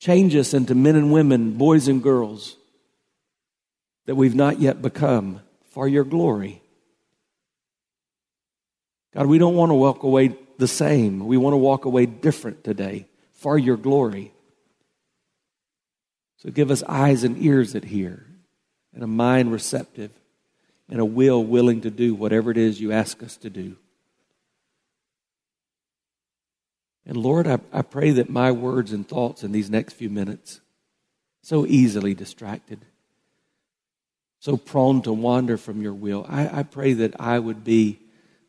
Change 0.05 0.37
us 0.37 0.53
into 0.53 0.75
men 0.75 0.97
and 0.97 1.11
women, 1.11 1.53
boys 1.53 1.89
and 1.89 2.03
girls 2.03 2.59
that 4.05 4.17
we've 4.17 4.35
not 4.35 4.61
yet 4.61 4.83
become 4.83 5.41
for 5.71 5.89
your 5.89 6.05
glory. 6.05 6.61
God, 9.15 9.25
we 9.25 9.39
don't 9.39 9.55
want 9.55 9.71
to 9.71 9.75
walk 9.75 10.03
away 10.03 10.37
the 10.59 10.69
same. 10.69 11.27
We 11.27 11.39
want 11.39 11.55
to 11.55 11.57
walk 11.57 11.87
away 11.87 12.05
different 12.05 12.65
today 12.65 13.07
for 13.33 13.57
your 13.57 13.79
glory. 13.79 14.35
So 16.37 16.51
give 16.51 16.71
us 16.71 16.83
eyes 16.87 17.25
and 17.25 17.43
ears 17.43 17.73
that 17.73 17.85
hear, 17.85 18.27
and 18.93 19.03
a 19.03 19.07
mind 19.07 19.53
receptive, 19.53 20.11
and 20.91 21.01
a 21.01 21.05
will 21.07 21.43
willing 21.43 21.81
to 21.81 21.91
do 21.91 22.15
whatever 22.15 22.51
it 22.51 22.59
is 22.59 22.79
you 22.79 22.93
ask 22.93 23.23
us 23.23 23.39
to 23.39 23.49
do. 23.49 23.79
And 27.07 27.17
Lord, 27.17 27.47
I, 27.47 27.59
I 27.73 27.83
pray 27.83 28.13
that 28.13 28.31
my 28.31 28.51
words 28.51 28.93
and 28.93 29.07
thoughts 29.07 29.43
in 29.43 29.53
these 29.53 29.71
next 29.71 29.95
few 29.95 30.09
minutes, 30.09 30.61
so 31.43 31.67
easily 31.67 32.15
distracted, 32.15 32.85
so 34.41 34.57
prone 34.57 35.03
to 35.03 35.13
wander 35.13 35.57
from 35.57 35.83
your 35.83 35.93
will, 35.93 36.27
I, 36.29 36.61
I 36.61 36.63
pray 36.63 36.95
that 36.95 37.21
I 37.21 37.39
would 37.39 37.65
be 37.65 37.99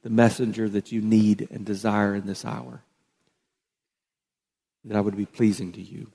the 0.04 0.10
messenger 0.10 0.70
that 0.70 0.92
you 0.92 1.02
need 1.02 1.48
and 1.52 1.66
desire 1.66 2.16
in 2.16 2.28
this 2.28 2.46
hour. 2.46 2.84
That 4.86 4.96
I 4.96 5.02
would 5.02 5.18
be 5.18 5.26
pleasing 5.26 5.72
to 5.74 5.82
you 5.82 6.12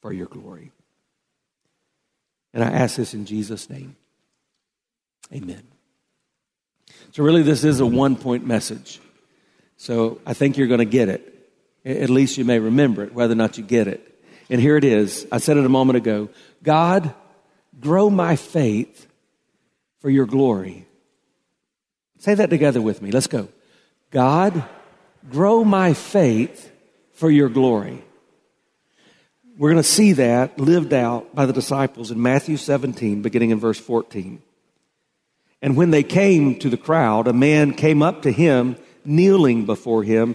for 0.00 0.12
your 0.12 0.26
glory. 0.26 0.70
And 2.54 2.62
I 2.62 2.68
ask 2.68 2.96
this 2.96 3.14
in 3.14 3.26
Jesus' 3.26 3.68
name. 3.68 3.96
Amen. 5.32 5.62
So, 7.12 7.22
really, 7.22 7.42
this 7.42 7.64
is 7.64 7.80
a 7.80 7.86
one 7.86 8.16
point 8.16 8.46
message. 8.46 9.00
So, 9.76 10.20
I 10.26 10.34
think 10.34 10.56
you're 10.56 10.68
going 10.68 10.78
to 10.78 10.84
get 10.84 11.08
it. 11.08 11.29
At 11.84 12.10
least 12.10 12.36
you 12.36 12.44
may 12.44 12.58
remember 12.58 13.04
it, 13.04 13.14
whether 13.14 13.32
or 13.32 13.36
not 13.36 13.56
you 13.58 13.64
get 13.64 13.88
it. 13.88 14.06
And 14.50 14.60
here 14.60 14.76
it 14.76 14.84
is. 14.84 15.26
I 15.30 15.38
said 15.38 15.56
it 15.56 15.64
a 15.64 15.70
moment 15.70 15.96
ago 15.96 16.28
God, 16.62 17.14
grow 17.80 18.10
my 18.10 18.36
faith 18.36 19.06
for 20.00 20.10
your 20.10 20.26
glory. 20.26 20.86
Say 22.18 22.34
that 22.34 22.50
together 22.50 22.82
with 22.82 23.00
me. 23.00 23.10
Let's 23.10 23.26
go. 23.26 23.48
God, 24.10 24.64
grow 25.30 25.64
my 25.64 25.94
faith 25.94 26.70
for 27.12 27.30
your 27.30 27.48
glory. 27.48 28.04
We're 29.56 29.70
going 29.70 29.82
to 29.82 29.88
see 29.88 30.12
that 30.14 30.58
lived 30.58 30.92
out 30.92 31.34
by 31.34 31.46
the 31.46 31.52
disciples 31.52 32.10
in 32.10 32.20
Matthew 32.20 32.56
17, 32.56 33.22
beginning 33.22 33.50
in 33.50 33.60
verse 33.60 33.78
14. 33.78 34.42
And 35.62 35.76
when 35.76 35.90
they 35.90 36.02
came 36.02 36.58
to 36.60 36.70
the 36.70 36.78
crowd, 36.78 37.28
a 37.28 37.32
man 37.32 37.74
came 37.74 38.02
up 38.02 38.22
to 38.22 38.32
him, 38.32 38.76
kneeling 39.04 39.66
before 39.66 40.02
him, 40.02 40.34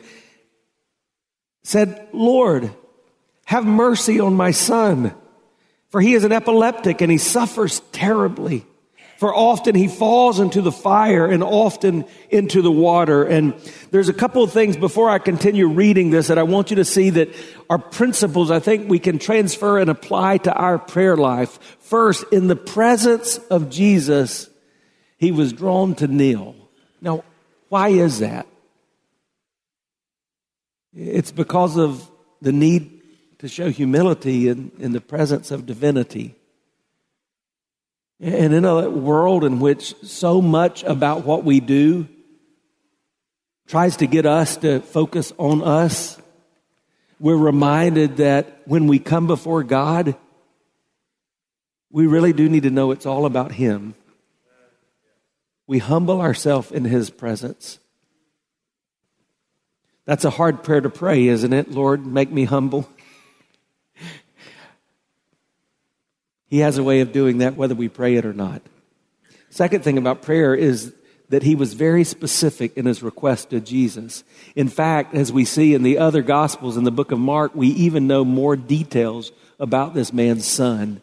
said, 1.66 2.08
Lord, 2.14 2.72
have 3.46 3.66
mercy 3.66 4.20
on 4.20 4.36
my 4.36 4.52
son, 4.52 5.16
for 5.90 6.00
he 6.00 6.14
is 6.14 6.24
an 6.24 6.32
epileptic 6.32 7.02
and 7.02 7.12
he 7.12 7.18
suffers 7.18 7.80
terribly. 7.92 8.66
For 9.18 9.34
often 9.34 9.74
he 9.74 9.88
falls 9.88 10.40
into 10.40 10.62
the 10.62 10.72
fire 10.72 11.26
and 11.26 11.42
often 11.42 12.06
into 12.30 12.62
the 12.62 12.72
water. 12.72 13.24
And 13.24 13.56
there's 13.90 14.10
a 14.10 14.14
couple 14.14 14.44
of 14.44 14.52
things 14.52 14.78
before 14.78 15.10
I 15.10 15.18
continue 15.18 15.68
reading 15.68 16.12
this 16.12 16.28
that 16.28 16.38
I 16.38 16.44
want 16.44 16.70
you 16.70 16.76
to 16.76 16.86
see 16.86 17.10
that 17.12 17.34
are 17.68 17.80
principles 17.80 18.52
I 18.52 18.60
think 18.60 18.88
we 18.88 19.00
can 19.00 19.18
transfer 19.18 19.80
and 19.80 19.90
apply 19.90 20.40
to 20.40 20.54
our 20.54 20.78
prayer 20.78 21.18
life. 21.18 21.58
First, 21.80 22.26
in 22.32 22.48
the 22.48 22.56
presence 22.56 23.38
of 23.50 23.72
Jesus, 23.72 24.50
he 25.18 25.32
was 25.32 25.52
drawn 25.52 25.96
to 25.96 26.08
kneel. 26.08 26.56
Now, 27.02 27.24
why 27.70 27.90
is 27.90 28.20
that? 28.20 28.46
It's 30.96 31.32
because 31.32 31.78
of 31.78 32.10
the 32.42 32.54
need 32.54 33.02
to 33.40 33.50
show 33.50 33.70
humility 33.70 34.48
in, 34.48 34.72
in 34.80 34.94
the 34.94 35.02
presence 35.02 35.52
of 35.52 35.66
divinity. 35.66 36.36
And 38.22 38.54
in 38.54 38.64
a 38.64 38.90
world 38.90 39.44
in 39.44 39.60
which 39.60 39.94
so 40.04 40.42
much 40.42 40.84
about 40.84 41.26
what 41.26 41.44
we 41.44 41.60
do 41.60 42.08
tries 43.68 43.98
to 43.98 44.08
get 44.08 44.26
us 44.26 44.56
to 44.58 44.80
focus 44.80 45.34
on 45.38 45.64
us, 45.64 46.18
we're 47.20 47.36
reminded 47.36 48.18
that 48.18 48.62
when 48.66 48.88
we 48.88 49.00
come 49.00 49.28
before 49.28 49.64
God, 49.64 50.16
we 51.92 52.08
really 52.08 52.32
do 52.32 52.48
need 52.48 52.64
to 52.64 52.70
know 52.70 52.92
it's 52.92 53.06
all 53.06 53.26
about 53.26 53.52
Him. 53.52 53.96
We 55.68 55.80
humble 55.80 56.22
ourselves 56.22 56.72
in 56.72 56.86
His 56.86 57.10
presence. 57.10 57.80
That's 60.06 60.26
a 60.26 60.30
hard 60.30 60.64
prayer 60.64 60.82
to 60.82 60.90
pray, 60.90 61.28
isn't 61.28 61.52
it? 61.52 61.72
Lord, 61.72 62.06
make 62.06 62.32
me 62.32 62.46
humble. 62.46 62.88
He 66.48 66.60
has 66.60 66.78
a 66.78 66.84
way 66.84 67.02
of 67.02 67.12
doing 67.12 67.40
that 67.40 67.56
whether 67.56 67.76
we 67.76 67.90
pray 67.90 68.16
it 68.16 68.26
or 68.26 68.34
not. 68.34 68.62
Second 69.50 69.84
thing 69.84 69.98
about 69.98 70.22
prayer 70.22 70.54
is 70.54 70.94
that 71.30 71.44
he 71.44 71.56
was 71.56 71.74
very 71.74 72.04
specific 72.04 72.78
in 72.78 72.86
his 72.86 73.02
request 73.02 73.50
to 73.50 73.60
Jesus. 73.60 74.24
In 74.56 74.68
fact, 74.68 75.16
as 75.16 75.34
we 75.34 75.44
see 75.44 75.74
in 75.74 75.82
the 75.82 75.98
other 75.98 76.22
Gospels 76.22 76.78
in 76.78 76.84
the 76.84 76.92
book 76.92 77.12
of 77.12 77.18
Mark, 77.18 77.56
we 77.56 77.70
even 77.70 78.06
know 78.06 78.24
more 78.24 78.56
details 78.56 79.32
about 79.60 79.96
this 79.96 80.14
man's 80.14 80.46
son. 80.46 81.02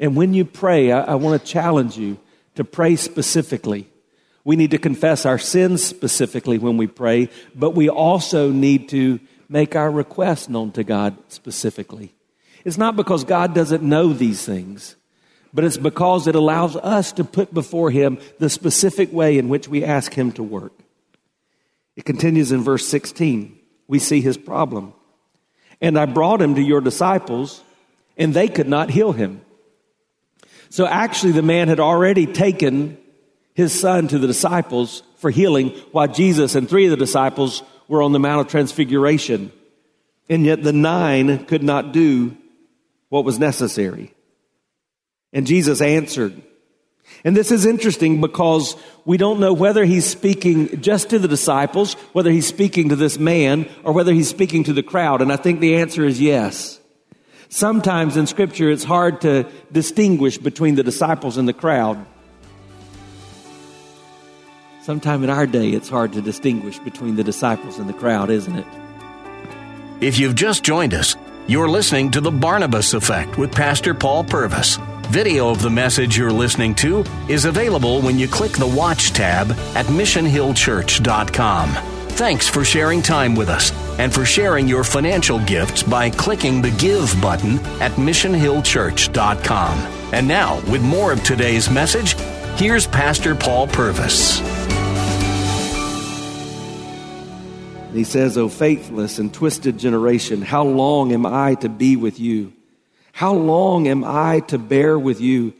And 0.00 0.16
when 0.16 0.32
you 0.32 0.46
pray, 0.46 0.90
I, 0.90 1.02
I 1.02 1.14
want 1.16 1.40
to 1.40 1.46
challenge 1.46 1.98
you 1.98 2.18
to 2.54 2.64
pray 2.64 2.96
specifically. 2.96 3.88
We 4.44 4.56
need 4.56 4.72
to 4.72 4.78
confess 4.78 5.24
our 5.24 5.38
sins 5.38 5.84
specifically 5.84 6.58
when 6.58 6.76
we 6.76 6.86
pray, 6.86 7.28
but 7.54 7.70
we 7.70 7.88
also 7.88 8.50
need 8.50 8.88
to 8.90 9.20
make 9.48 9.76
our 9.76 9.90
requests 9.90 10.48
known 10.48 10.72
to 10.72 10.84
God 10.84 11.16
specifically. 11.28 12.14
It's 12.64 12.78
not 12.78 12.96
because 12.96 13.24
God 13.24 13.54
doesn't 13.54 13.82
know 13.82 14.12
these 14.12 14.44
things, 14.44 14.96
but 15.52 15.64
it's 15.64 15.76
because 15.76 16.26
it 16.26 16.34
allows 16.34 16.76
us 16.76 17.12
to 17.12 17.24
put 17.24 17.52
before 17.52 17.90
Him 17.90 18.18
the 18.38 18.50
specific 18.50 19.12
way 19.12 19.38
in 19.38 19.48
which 19.48 19.68
we 19.68 19.84
ask 19.84 20.12
Him 20.12 20.32
to 20.32 20.42
work. 20.42 20.72
It 21.94 22.04
continues 22.04 22.52
in 22.52 22.62
verse 22.62 22.86
16. 22.88 23.58
We 23.86 23.98
see 23.98 24.20
His 24.20 24.36
problem. 24.36 24.94
And 25.82 25.98
I 25.98 26.06
brought 26.06 26.40
him 26.40 26.54
to 26.54 26.62
your 26.62 26.80
disciples, 26.80 27.60
and 28.16 28.32
they 28.32 28.46
could 28.46 28.68
not 28.68 28.88
heal 28.88 29.10
him. 29.10 29.40
So 30.70 30.86
actually, 30.86 31.32
the 31.32 31.42
man 31.42 31.66
had 31.66 31.80
already 31.80 32.26
taken 32.26 32.96
his 33.54 33.78
son 33.78 34.08
to 34.08 34.18
the 34.18 34.26
disciples 34.26 35.02
for 35.16 35.30
healing 35.30 35.70
while 35.92 36.08
Jesus 36.08 36.54
and 36.54 36.68
three 36.68 36.86
of 36.86 36.90
the 36.90 36.96
disciples 36.96 37.62
were 37.88 38.02
on 38.02 38.12
the 38.12 38.18
Mount 38.18 38.46
of 38.46 38.50
Transfiguration. 38.50 39.52
And 40.28 40.44
yet 40.44 40.62
the 40.62 40.72
nine 40.72 41.44
could 41.46 41.62
not 41.62 41.92
do 41.92 42.36
what 43.08 43.24
was 43.24 43.38
necessary. 43.38 44.14
And 45.32 45.46
Jesus 45.46 45.80
answered. 45.80 46.40
And 47.24 47.36
this 47.36 47.50
is 47.50 47.66
interesting 47.66 48.20
because 48.20 48.74
we 49.04 49.16
don't 49.16 49.40
know 49.40 49.52
whether 49.52 49.84
he's 49.84 50.06
speaking 50.06 50.80
just 50.80 51.10
to 51.10 51.18
the 51.18 51.28
disciples, 51.28 51.94
whether 52.12 52.30
he's 52.30 52.46
speaking 52.46 52.88
to 52.88 52.96
this 52.96 53.18
man, 53.18 53.68
or 53.84 53.92
whether 53.92 54.12
he's 54.12 54.28
speaking 54.28 54.64
to 54.64 54.72
the 54.72 54.82
crowd. 54.82 55.20
And 55.20 55.32
I 55.32 55.36
think 55.36 55.60
the 55.60 55.76
answer 55.76 56.04
is 56.04 56.20
yes. 56.20 56.80
Sometimes 57.48 58.16
in 58.16 58.26
scripture 58.26 58.70
it's 58.70 58.84
hard 58.84 59.20
to 59.22 59.46
distinguish 59.70 60.38
between 60.38 60.74
the 60.74 60.82
disciples 60.82 61.36
and 61.36 61.46
the 61.46 61.52
crowd. 61.52 62.06
Sometime 64.82 65.22
in 65.22 65.30
our 65.30 65.46
day 65.46 65.70
it's 65.70 65.88
hard 65.88 66.12
to 66.14 66.20
distinguish 66.20 66.80
between 66.80 67.14
the 67.14 67.22
disciples 67.22 67.78
and 67.78 67.88
the 67.88 67.92
crowd, 67.92 68.30
isn't 68.30 68.56
it? 68.56 68.66
If 70.00 70.18
you've 70.18 70.34
just 70.34 70.64
joined 70.64 70.92
us, 70.92 71.14
you're 71.46 71.68
listening 71.68 72.10
to 72.10 72.20
The 72.20 72.32
Barnabas 72.32 72.92
Effect 72.92 73.38
with 73.38 73.52
Pastor 73.52 73.94
Paul 73.94 74.24
Purvis. 74.24 74.80
Video 75.06 75.50
of 75.50 75.62
the 75.62 75.70
message 75.70 76.16
you're 76.16 76.32
listening 76.32 76.74
to 76.76 77.04
is 77.28 77.44
available 77.44 78.00
when 78.00 78.18
you 78.18 78.26
click 78.26 78.50
the 78.52 78.66
Watch 78.66 79.12
tab 79.12 79.52
at 79.76 79.86
missionhillchurch.com. 79.86 81.68
Thanks 82.08 82.48
for 82.48 82.64
sharing 82.64 83.02
time 83.02 83.36
with 83.36 83.48
us. 83.48 83.70
and 83.98 84.12
for 84.12 84.24
sharing 84.24 84.66
your 84.66 84.84
financial 84.84 85.38
gifts 85.44 85.82
by 85.82 86.08
clicking 86.10 86.62
the 86.62 86.70
Give 86.72 87.14
button 87.20 87.58
at 87.80 87.92
missionhillchurch.com. 87.92 89.78
And 90.12 90.26
now, 90.26 90.56
with 90.70 90.82
more 90.82 91.12
of 91.12 91.22
today's 91.22 91.70
message, 91.70 92.16
here's 92.56 92.86
Pastor 92.86 93.34
Paul 93.34 93.66
Purvis. 93.66 94.38
He 97.92 98.04
says, 98.04 98.38
O 98.38 98.48
faithless 98.48 99.18
and 99.18 99.32
twisted 99.32 99.78
generation, 99.78 100.40
how 100.42 100.64
long 100.64 101.12
am 101.12 101.26
I 101.26 101.54
to 101.56 101.68
be 101.68 101.96
with 101.96 102.18
you? 102.18 102.52
How 103.12 103.34
long 103.34 103.86
am 103.88 104.04
I 104.04 104.40
to 104.48 104.58
bear 104.58 104.98
with 104.98 105.20
you? 105.20 105.52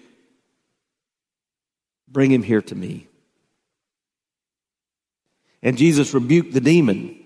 Bring 2.09 2.31
him 2.31 2.43
here 2.43 2.63
to 2.63 2.75
me. 2.75 3.07
And 5.63 5.79
Jesus 5.79 6.13
rebuked 6.15 6.53
the 6.53 6.61
demon, 6.61 7.17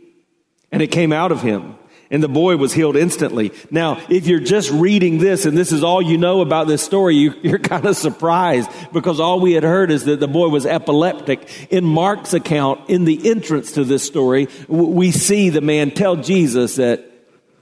and 0.70 0.82
it 0.82 0.88
came 0.88 1.12
out 1.12 1.32
of 1.32 1.42
him. 1.42 1.76
And 2.10 2.22
the 2.22 2.28
boy 2.28 2.56
was 2.56 2.72
healed 2.72 2.96
instantly. 2.96 3.52
Now, 3.70 4.00
if 4.08 4.28
you're 4.28 4.38
just 4.38 4.70
reading 4.70 5.18
this 5.18 5.44
and 5.44 5.58
this 5.58 5.72
is 5.72 5.82
all 5.82 6.00
you 6.00 6.18
know 6.18 6.40
about 6.40 6.68
this 6.68 6.82
story, 6.82 7.16
you, 7.16 7.34
are 7.52 7.58
kind 7.58 7.84
of 7.84 7.96
surprised 7.96 8.70
because 8.92 9.18
all 9.18 9.40
we 9.40 9.52
had 9.52 9.64
heard 9.64 9.90
is 9.90 10.04
that 10.04 10.20
the 10.20 10.28
boy 10.28 10.48
was 10.48 10.66
epileptic. 10.66 11.72
In 11.72 11.84
Mark's 11.84 12.32
account, 12.32 12.88
in 12.88 13.04
the 13.04 13.28
entrance 13.28 13.72
to 13.72 13.84
this 13.84 14.04
story, 14.04 14.48
we 14.68 15.10
see 15.10 15.50
the 15.50 15.60
man 15.60 15.90
tell 15.90 16.16
Jesus 16.16 16.76
that 16.76 17.04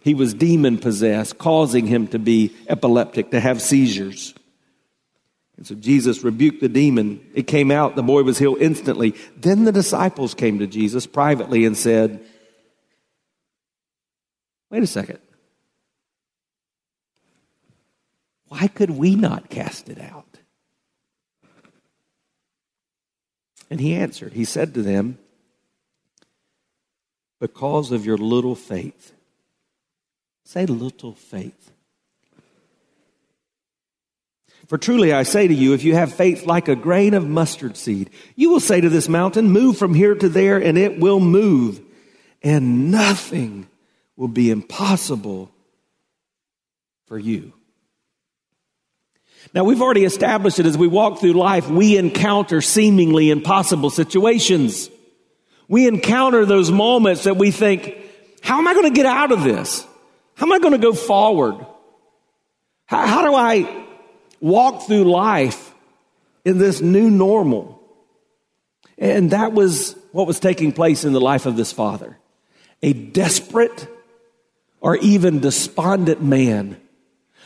he 0.03 0.13
was 0.13 0.35
demon 0.35 0.77
possessed, 0.77 1.39
causing 1.39 1.87
him 1.87 2.09
to 2.09 2.19
be 2.19 2.55
epileptic, 2.69 3.31
to 3.31 3.41
have 3.41 3.63
seizures. 3.63 4.35
And 5.57 5.67
so 5.67 5.75
Jesus 5.75 6.23
rebuked 6.23 6.61
the 6.61 6.69
demon. 6.69 7.25
It 7.33 7.47
came 7.47 7.71
out. 7.71 7.97
The 7.97 8.03
boy 8.03 8.23
was 8.23 8.39
healed 8.39 8.59
instantly. 8.61 9.15
Then 9.39 9.65
the 9.65 9.73
disciples 9.73 10.35
came 10.35 10.59
to 10.59 10.67
Jesus 10.67 11.07
privately 11.07 11.65
and 11.65 11.77
said, 11.77 12.23
Wait 14.75 14.83
a 14.83 14.89
second. 14.89 15.21
Why 18.49 18.67
could 18.67 18.91
we 18.91 19.15
not 19.15 19.49
cast 19.49 19.89
it 19.89 20.01
out? 20.01 20.41
And 23.71 23.79
he 23.79 23.95
answered, 23.95 24.33
He 24.33 24.45
said 24.45 24.75
to 24.75 24.83
them, 24.83 25.19
Because 27.39 27.93
of 27.93 28.05
your 28.05 28.19
little 28.19 28.57
faith. 28.57 29.13
Say 30.43 30.67
little 30.67 31.15
faith. 31.15 31.71
For 34.67 34.77
truly 34.77 35.13
I 35.13 35.23
say 35.23 35.47
to 35.47 35.55
you, 35.55 35.73
if 35.73 35.85
you 35.85 35.95
have 35.95 36.13
faith 36.13 36.47
like 36.47 36.67
a 36.67 36.75
grain 36.75 37.15
of 37.15 37.29
mustard 37.29 37.77
seed, 37.77 38.11
you 38.35 38.51
will 38.51 38.59
say 38.59 38.81
to 38.81 38.89
this 38.89 39.09
mountain, 39.09 39.53
Move 39.53 39.79
from 39.79 39.95
here 39.95 40.17
to 40.17 40.29
there, 40.29 40.61
and 40.61 40.77
it 40.77 40.99
will 40.99 41.21
move, 41.21 41.81
and 42.43 42.91
nothing 42.91 43.69
will 44.17 44.29
be 44.29 44.51
impossible 44.51 45.51
for 47.07 47.19
you. 47.19 47.53
Now, 49.53 49.65
we've 49.65 49.83
already 49.83 50.05
established 50.05 50.59
it 50.59 50.67
as 50.67 50.79
we 50.79 50.87
walk 50.87 51.21
through 51.21 51.35
life, 51.35 51.69
we 51.69 51.97
encounter 51.99 52.61
seemingly 52.61 53.31
impossible 53.31 53.91
situations. 53.91 54.91
We 55.69 55.87
encounter 55.89 56.45
those 56.45 56.71
moments 56.71 57.25
that 57.25 57.37
we 57.37 57.51
think, 57.51 57.97
How 58.43 58.59
am 58.59 58.69
I 58.69 58.75
going 58.75 58.89
to 58.89 58.95
get 58.95 59.07
out 59.07 59.33
of 59.33 59.45
this? 59.45 59.87
How 60.35 60.47
am 60.47 60.53
I 60.53 60.59
going 60.59 60.73
to 60.73 60.79
go 60.79 60.93
forward? 60.93 61.67
How, 62.87 63.07
how 63.07 63.23
do 63.23 63.35
I 63.35 63.87
walk 64.41 64.87
through 64.87 65.05
life 65.05 65.73
in 66.45 66.59
this 66.59 66.81
new 66.81 67.11
normal? 67.11 67.81
And 68.99 69.31
that 69.31 69.53
was 69.53 69.97
what 70.13 70.27
was 70.27 70.39
taking 70.39 70.73
place 70.73 71.05
in 71.05 71.13
the 71.13 71.21
life 71.21 71.47
of 71.47 71.57
this 71.57 71.73
father. 71.73 72.19
A 72.83 72.93
desperate 72.93 73.89
or 74.85 74.99
even 74.99 75.41
despondent 75.41 76.23
man 76.23 76.77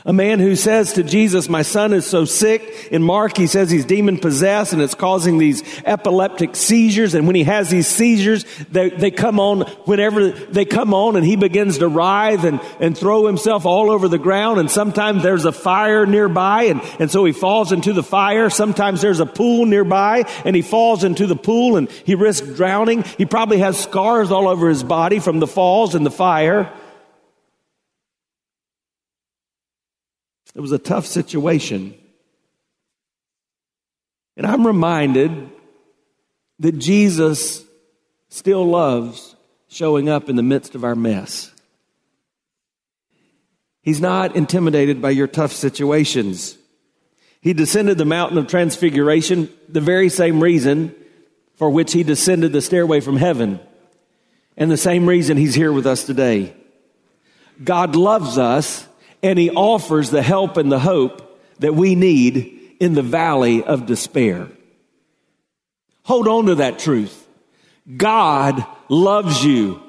a 0.05 0.13
man 0.13 0.39
who 0.39 0.55
says 0.55 0.93
to 0.93 1.03
Jesus, 1.03 1.49
my 1.49 1.63
son 1.63 1.93
is 1.93 2.07
so 2.07 2.25
sick. 2.25 2.89
In 2.93 3.03
Mark, 3.03 3.37
he 3.37 3.49
says 3.49 3.69
he's 3.69 3.85
demon 3.85 4.19
possessed 4.19 4.73
and 4.73 4.81
it's 4.81 4.95
causing 4.95 5.39
these 5.39 5.63
epileptic 5.85 6.55
seizures. 6.55 7.15
And 7.15 7.27
when 7.27 7.35
he 7.35 7.43
has 7.43 7.69
these 7.69 7.89
seizures, 7.89 8.45
they, 8.71 8.91
they 8.91 9.11
come 9.11 9.41
on 9.41 9.63
whenever 9.87 10.31
they 10.31 10.65
come 10.65 10.95
on 10.95 11.17
and 11.17 11.27
he 11.27 11.35
begins 11.35 11.79
to 11.79 11.89
writhe 11.89 12.45
and, 12.45 12.61
and 12.79 12.97
throw 12.97 13.27
himself 13.27 13.67
all 13.67 13.91
over 13.91 14.07
the 14.07 14.19
ground. 14.19 14.61
And 14.61 14.71
sometimes 14.71 15.25
there's 15.25 15.45
a 15.45 15.53
fire 15.53 16.07
nearby 16.07 16.65
and, 16.65 16.81
and 17.01 17.11
so 17.11 17.25
he 17.25 17.33
falls 17.33 17.73
into 17.73 17.93
the 17.93 18.05
fire. 18.05 18.51
Sometimes 18.51 19.01
there's 19.03 19.21
a 19.21 19.27
pool 19.27 19.67
nearby 19.67 20.25
and 20.45 20.55
he 20.55 20.63
falls 20.63 21.03
into 21.03 21.27
the 21.27 21.37
pool 21.37 21.77
and 21.77 21.91
he 21.91 22.15
risks 22.15 22.47
drowning. 22.47 23.03
He 23.19 23.27
probably 23.27 23.59
has 23.59 23.79
scars 23.79 24.31
all 24.31 24.47
over 24.47 24.69
his 24.69 24.85
body 24.85 25.19
from 25.19 25.41
the 25.41 25.49
falls 25.49 25.97
and 25.97 26.07
the 26.07 26.11
fire. 26.11 26.73
It 30.55 30.61
was 30.61 30.73
a 30.73 30.79
tough 30.79 31.07
situation. 31.07 31.95
And 34.37 34.47
I'm 34.47 34.67
reminded 34.67 35.51
that 36.59 36.79
Jesus 36.79 37.65
still 38.29 38.65
loves 38.65 39.37
showing 39.69 40.09
up 40.09 40.29
in 40.29 40.37
the 40.37 40.43
midst 40.43 40.75
of 40.75 40.85
our 40.85 40.95
mess. 40.95 41.53
He's 43.83 44.01
not 44.01 44.37
intimidated 44.37 45.01
by 45.01 45.11
your 45.11 45.27
tough 45.27 45.53
situations. 45.53 46.59
He 47.41 47.53
descended 47.53 47.99
the 47.99 48.05
mountain 48.05 48.39
of 48.39 48.47
transfiguration, 48.47 49.49
the 49.69 49.81
very 49.81 50.09
same 50.09 50.43
reason 50.43 50.95
for 51.55 51.71
which 51.71 51.93
he 51.93 52.03
descended 52.03 52.53
the 52.53 52.61
stairway 52.61 53.01
from 53.01 53.17
heaven, 53.17 53.61
and 54.57 54.71
the 54.71 54.77
same 54.77 55.07
reason 55.07 55.37
he's 55.37 55.55
here 55.55 55.73
with 55.73 55.87
us 55.87 56.05
today. 56.05 56.55
God 57.63 57.97
loves 57.97 58.39
us 58.39 58.88
and 59.23 59.39
he 59.39 59.51
offers 59.51 60.11
the 60.11 60.23
help 60.23 60.57
and 60.57 60.71
the 60.71 60.79
hope 60.79 61.41
that 61.59 61.75
we 61.75 61.95
need 61.95 62.77
in 62.81 62.95
the 62.95 63.03
valley 63.03 63.63
of 63.65 63.87
despair. 63.87 64.49
Hold 66.05 66.29
on 66.29 66.47
to 66.47 66.55
that 66.57 66.79
truth. 66.79 67.27
God 67.97 68.65
loves 68.89 69.45
you 69.45 69.83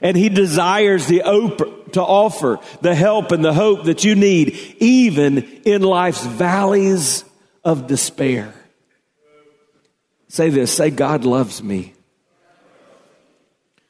and 0.00 0.16
he 0.16 0.28
desires 0.28 1.06
the 1.06 1.22
op- 1.22 1.92
to 1.92 2.02
offer 2.02 2.58
the 2.82 2.94
help 2.94 3.32
and 3.32 3.44
the 3.44 3.54
hope 3.54 3.84
that 3.84 4.04
you 4.04 4.14
need 4.14 4.76
even 4.78 5.38
in 5.64 5.82
life's 5.82 6.24
valleys 6.24 7.24
of 7.64 7.86
despair. 7.86 8.52
Say 10.28 10.50
this, 10.50 10.72
say 10.72 10.90
God 10.90 11.24
loves 11.24 11.62
me. 11.62 11.94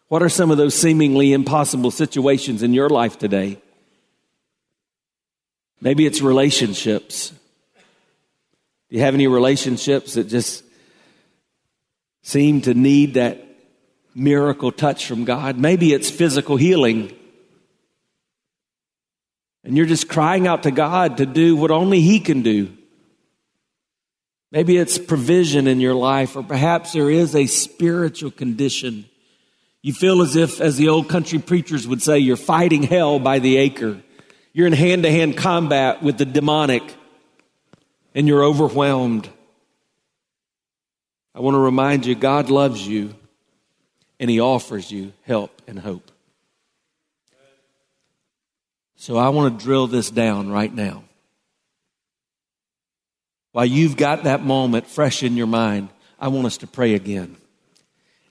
What 0.09 0.23
are 0.23 0.29
some 0.29 0.51
of 0.51 0.59
those 0.59 0.75
seemingly 0.75 1.33
impossible 1.33 1.91
situations 1.91 2.63
in 2.63 2.75
your 2.75 2.91
life 2.91 3.19
today? 3.19 3.59
Maybe 5.81 6.07
it's 6.07 6.23
relationships. 6.23 7.31
Do 8.91 8.97
you 8.97 9.01
have 9.01 9.15
any 9.15 9.27
relationships 9.27 10.15
that 10.15 10.29
just 10.29 10.65
seem 12.23 12.61
to 12.63 12.75
need 12.75 13.15
that 13.15 13.45
miracle 14.15 14.73
touch 14.73 15.07
from 15.07 15.25
God? 15.25 15.59
Maybe 15.59 15.93
it's 15.93 16.11
physical 16.11 16.57
healing. 16.57 17.13
And 19.65 19.77
you're 19.77 19.87
just 19.87 20.09
crying 20.09 20.47
out 20.47 20.63
to 20.65 20.71
God 20.71 21.17
to 21.17 21.27
do 21.27 21.57
what 21.57 21.71
only 21.71 22.01
He 22.01 22.21
can 22.21 22.43
do. 22.43 22.71
Maybe 24.53 24.77
it's 24.77 24.99
provision 24.99 25.67
in 25.67 25.81
your 25.81 25.95
life, 25.95 26.37
or 26.37 26.45
perhaps 26.45 26.93
there 26.93 27.11
is 27.11 27.35
a 27.35 27.47
spiritual 27.47 28.31
condition. 28.31 29.07
You 29.83 29.93
feel 29.93 30.23
as 30.23 30.37
if, 30.37 30.61
as 30.61 30.77
the 30.77 30.91
old 30.91 31.09
country 31.09 31.41
preachers 31.41 31.89
would 31.89 32.01
say, 32.01 32.21
you're 32.21 32.37
fighting 32.37 32.85
hell 32.85 33.19
by 33.19 33.41
the 33.41 33.57
acre. 33.57 34.01
You're 34.55 34.69
in 34.69 34.73
hand 34.73 35.03
to 35.03 35.11
hand 35.11 35.37
combat 35.37 36.01
with 36.01 36.17
the 36.17 36.25
demonic 36.25 36.95
and 38.15 38.29
you're 38.29 38.45
overwhelmed. 38.45 39.29
I 41.35 41.41
want 41.41 41.57
to 41.57 41.59
remind 41.59 42.07
you 42.07 42.15
God 42.15 42.51
loves 42.51 42.87
you 42.87 43.17
and 44.21 44.31
He 44.31 44.39
offers 44.39 44.93
you 44.93 45.13
help 45.23 45.61
and 45.67 45.77
hope. 45.77 46.13
So 48.95 49.17
I 49.17 49.31
want 49.31 49.59
to 49.59 49.65
drill 49.65 49.89
this 49.89 50.09
down 50.09 50.51
right 50.51 50.73
now. 50.73 51.03
While 53.51 53.67
you've 53.67 53.97
got 53.97 54.23
that 54.23 54.45
moment 54.45 54.87
fresh 54.87 55.25
in 55.25 55.37
your 55.37 55.49
mind, 55.49 55.89
I 56.19 56.29
want 56.29 56.47
us 56.47 56.59
to 56.59 56.69
pray 56.69 56.95
again 56.95 57.37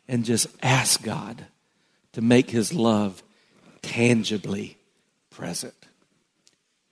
and 0.08 0.24
just 0.24 0.48
ask 0.62 1.04
God 1.04 1.46
to 2.14 2.22
make 2.22 2.50
His 2.50 2.74
love 2.74 3.22
tangibly 3.82 4.78
present. 5.30 5.76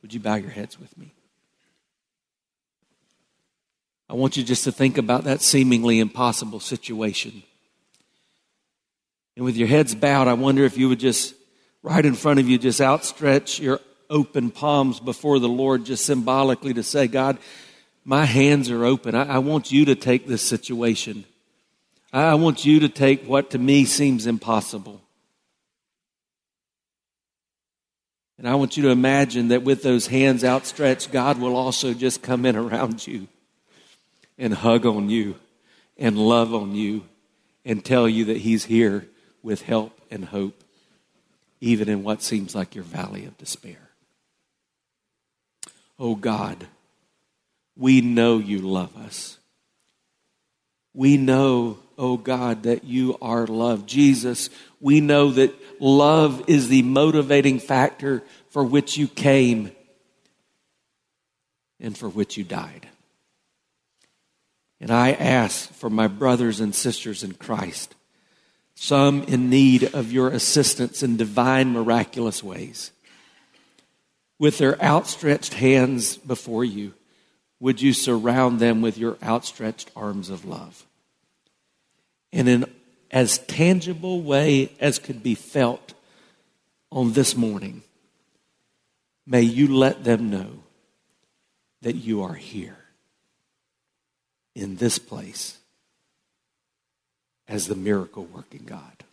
Would 0.01 0.13
you 0.13 0.19
bow 0.19 0.35
your 0.35 0.49
heads 0.49 0.79
with 0.79 0.97
me? 0.97 1.13
I 4.09 4.13
want 4.15 4.35
you 4.35 4.43
just 4.43 4.65
to 4.65 4.71
think 4.71 4.97
about 4.97 5.23
that 5.23 5.41
seemingly 5.41 5.99
impossible 5.99 6.59
situation. 6.59 7.43
And 9.35 9.45
with 9.45 9.55
your 9.55 9.67
heads 9.67 9.95
bowed, 9.95 10.27
I 10.27 10.33
wonder 10.33 10.65
if 10.65 10.77
you 10.77 10.89
would 10.89 10.99
just, 10.99 11.33
right 11.81 12.05
in 12.05 12.15
front 12.15 12.39
of 12.39 12.49
you, 12.49 12.57
just 12.57 12.81
outstretch 12.81 13.59
your 13.59 13.79
open 14.09 14.51
palms 14.51 14.99
before 14.99 15.39
the 15.39 15.47
Lord, 15.47 15.85
just 15.85 16.05
symbolically 16.05 16.73
to 16.73 16.83
say, 16.83 17.07
God, 17.07 17.37
my 18.03 18.25
hands 18.25 18.69
are 18.69 18.83
open. 18.83 19.15
I, 19.15 19.35
I 19.35 19.37
want 19.37 19.71
you 19.71 19.85
to 19.85 19.95
take 19.95 20.27
this 20.27 20.41
situation. 20.41 21.23
I, 22.11 22.23
I 22.23 22.33
want 22.33 22.65
you 22.65 22.81
to 22.81 22.89
take 22.89 23.25
what 23.25 23.51
to 23.51 23.59
me 23.59 23.85
seems 23.85 24.27
impossible. 24.27 25.00
And 28.41 28.49
I 28.49 28.56
want 28.56 28.75
you 28.75 28.82
to 28.82 28.89
imagine 28.89 29.49
that 29.49 29.62
with 29.62 29.84
those 29.84 30.08
hands 30.08 30.43
outstretched, 30.43 31.12
God 31.12 31.38
will 31.39 31.56
also 31.56 31.93
just 31.93 32.23
come 32.23 32.43
in 32.43 32.56
around 32.56 33.06
you 33.06 33.27
and 34.36 34.51
hug 34.51 34.84
on 34.88 35.12
you 35.12 35.36
and 35.95 36.17
love 36.17 36.51
on 36.51 36.73
you 36.73 37.04
and 37.63 37.86
tell 37.86 38.10
you 38.10 38.25
that 38.25 38.38
He's 38.38 38.65
here 38.65 39.06
with 39.43 39.62
help 39.62 40.01
and 40.10 40.25
hope, 40.25 40.63
even 41.60 41.88
in 41.88 42.01
what 42.01 42.23
seems 42.23 42.56
like 42.56 42.73
your 42.73 42.84
valley 42.84 43.25
of 43.25 43.38
despair. 43.38 43.91
Oh 45.99 46.15
God, 46.15 46.65
we 47.77 48.01
know 48.01 48.39
you 48.39 48.58
love 48.58 48.97
us. 48.97 49.38
We 50.95 51.15
know, 51.15 51.77
oh 52.01 52.17
God, 52.17 52.63
that 52.63 52.83
you 52.83 53.15
are 53.21 53.45
love. 53.45 53.85
Jesus, 53.85 54.49
we 54.79 54.99
know 54.99 55.31
that 55.31 55.53
love 55.79 56.43
is 56.47 56.67
the 56.67 56.81
motivating 56.81 57.59
factor 57.59 58.23
for 58.49 58.63
which 58.63 58.97
you 58.97 59.07
came 59.07 59.71
and 61.79 61.95
for 61.95 62.09
which 62.09 62.37
you 62.37 62.43
died. 62.43 62.87
And 64.79 64.89
I 64.89 65.11
ask 65.11 65.71
for 65.73 65.91
my 65.91 66.07
brothers 66.07 66.59
and 66.59 66.73
sisters 66.73 67.23
in 67.23 67.33
Christ, 67.33 67.93
some 68.73 69.21
in 69.23 69.51
need 69.51 69.93
of 69.93 70.11
your 70.11 70.29
assistance 70.29 71.03
in 71.03 71.17
divine, 71.17 71.71
miraculous 71.71 72.43
ways, 72.43 72.91
with 74.39 74.57
their 74.57 74.81
outstretched 74.81 75.53
hands 75.53 76.17
before 76.17 76.65
you 76.65 76.93
would 77.61 77.79
you 77.79 77.93
surround 77.93 78.59
them 78.59 78.81
with 78.81 78.97
your 78.97 79.17
outstretched 79.21 79.91
arms 79.95 80.31
of 80.31 80.45
love? 80.45 80.87
In 82.31 82.65
as 83.09 83.39
tangible 83.39 84.21
way 84.21 84.71
as 84.79 84.99
could 84.99 85.21
be 85.21 85.35
felt 85.35 85.93
on 86.91 87.13
this 87.13 87.35
morning, 87.35 87.83
may 89.25 89.41
you 89.41 89.67
let 89.67 90.03
them 90.03 90.29
know 90.29 90.63
that 91.81 91.95
you 91.95 92.23
are 92.23 92.33
here 92.33 92.77
in 94.55 94.77
this 94.77 94.97
place 94.97 95.57
as 97.47 97.67
the 97.67 97.75
miracle 97.75 98.23
working 98.23 98.63
God. 98.65 99.03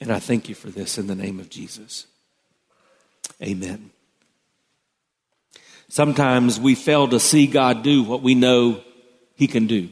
And 0.00 0.12
I 0.12 0.20
thank 0.20 0.48
you 0.48 0.54
for 0.54 0.70
this 0.70 0.96
in 0.96 1.08
the 1.08 1.14
name 1.14 1.40
of 1.40 1.50
Jesus. 1.50 2.06
Amen. 3.42 3.90
Sometimes 5.88 6.60
we 6.60 6.74
fail 6.74 7.08
to 7.08 7.18
see 7.18 7.46
God 7.46 7.82
do 7.82 8.02
what 8.02 8.22
we 8.22 8.34
know 8.34 8.80
He 9.34 9.46
can 9.46 9.66
do. 9.66 9.88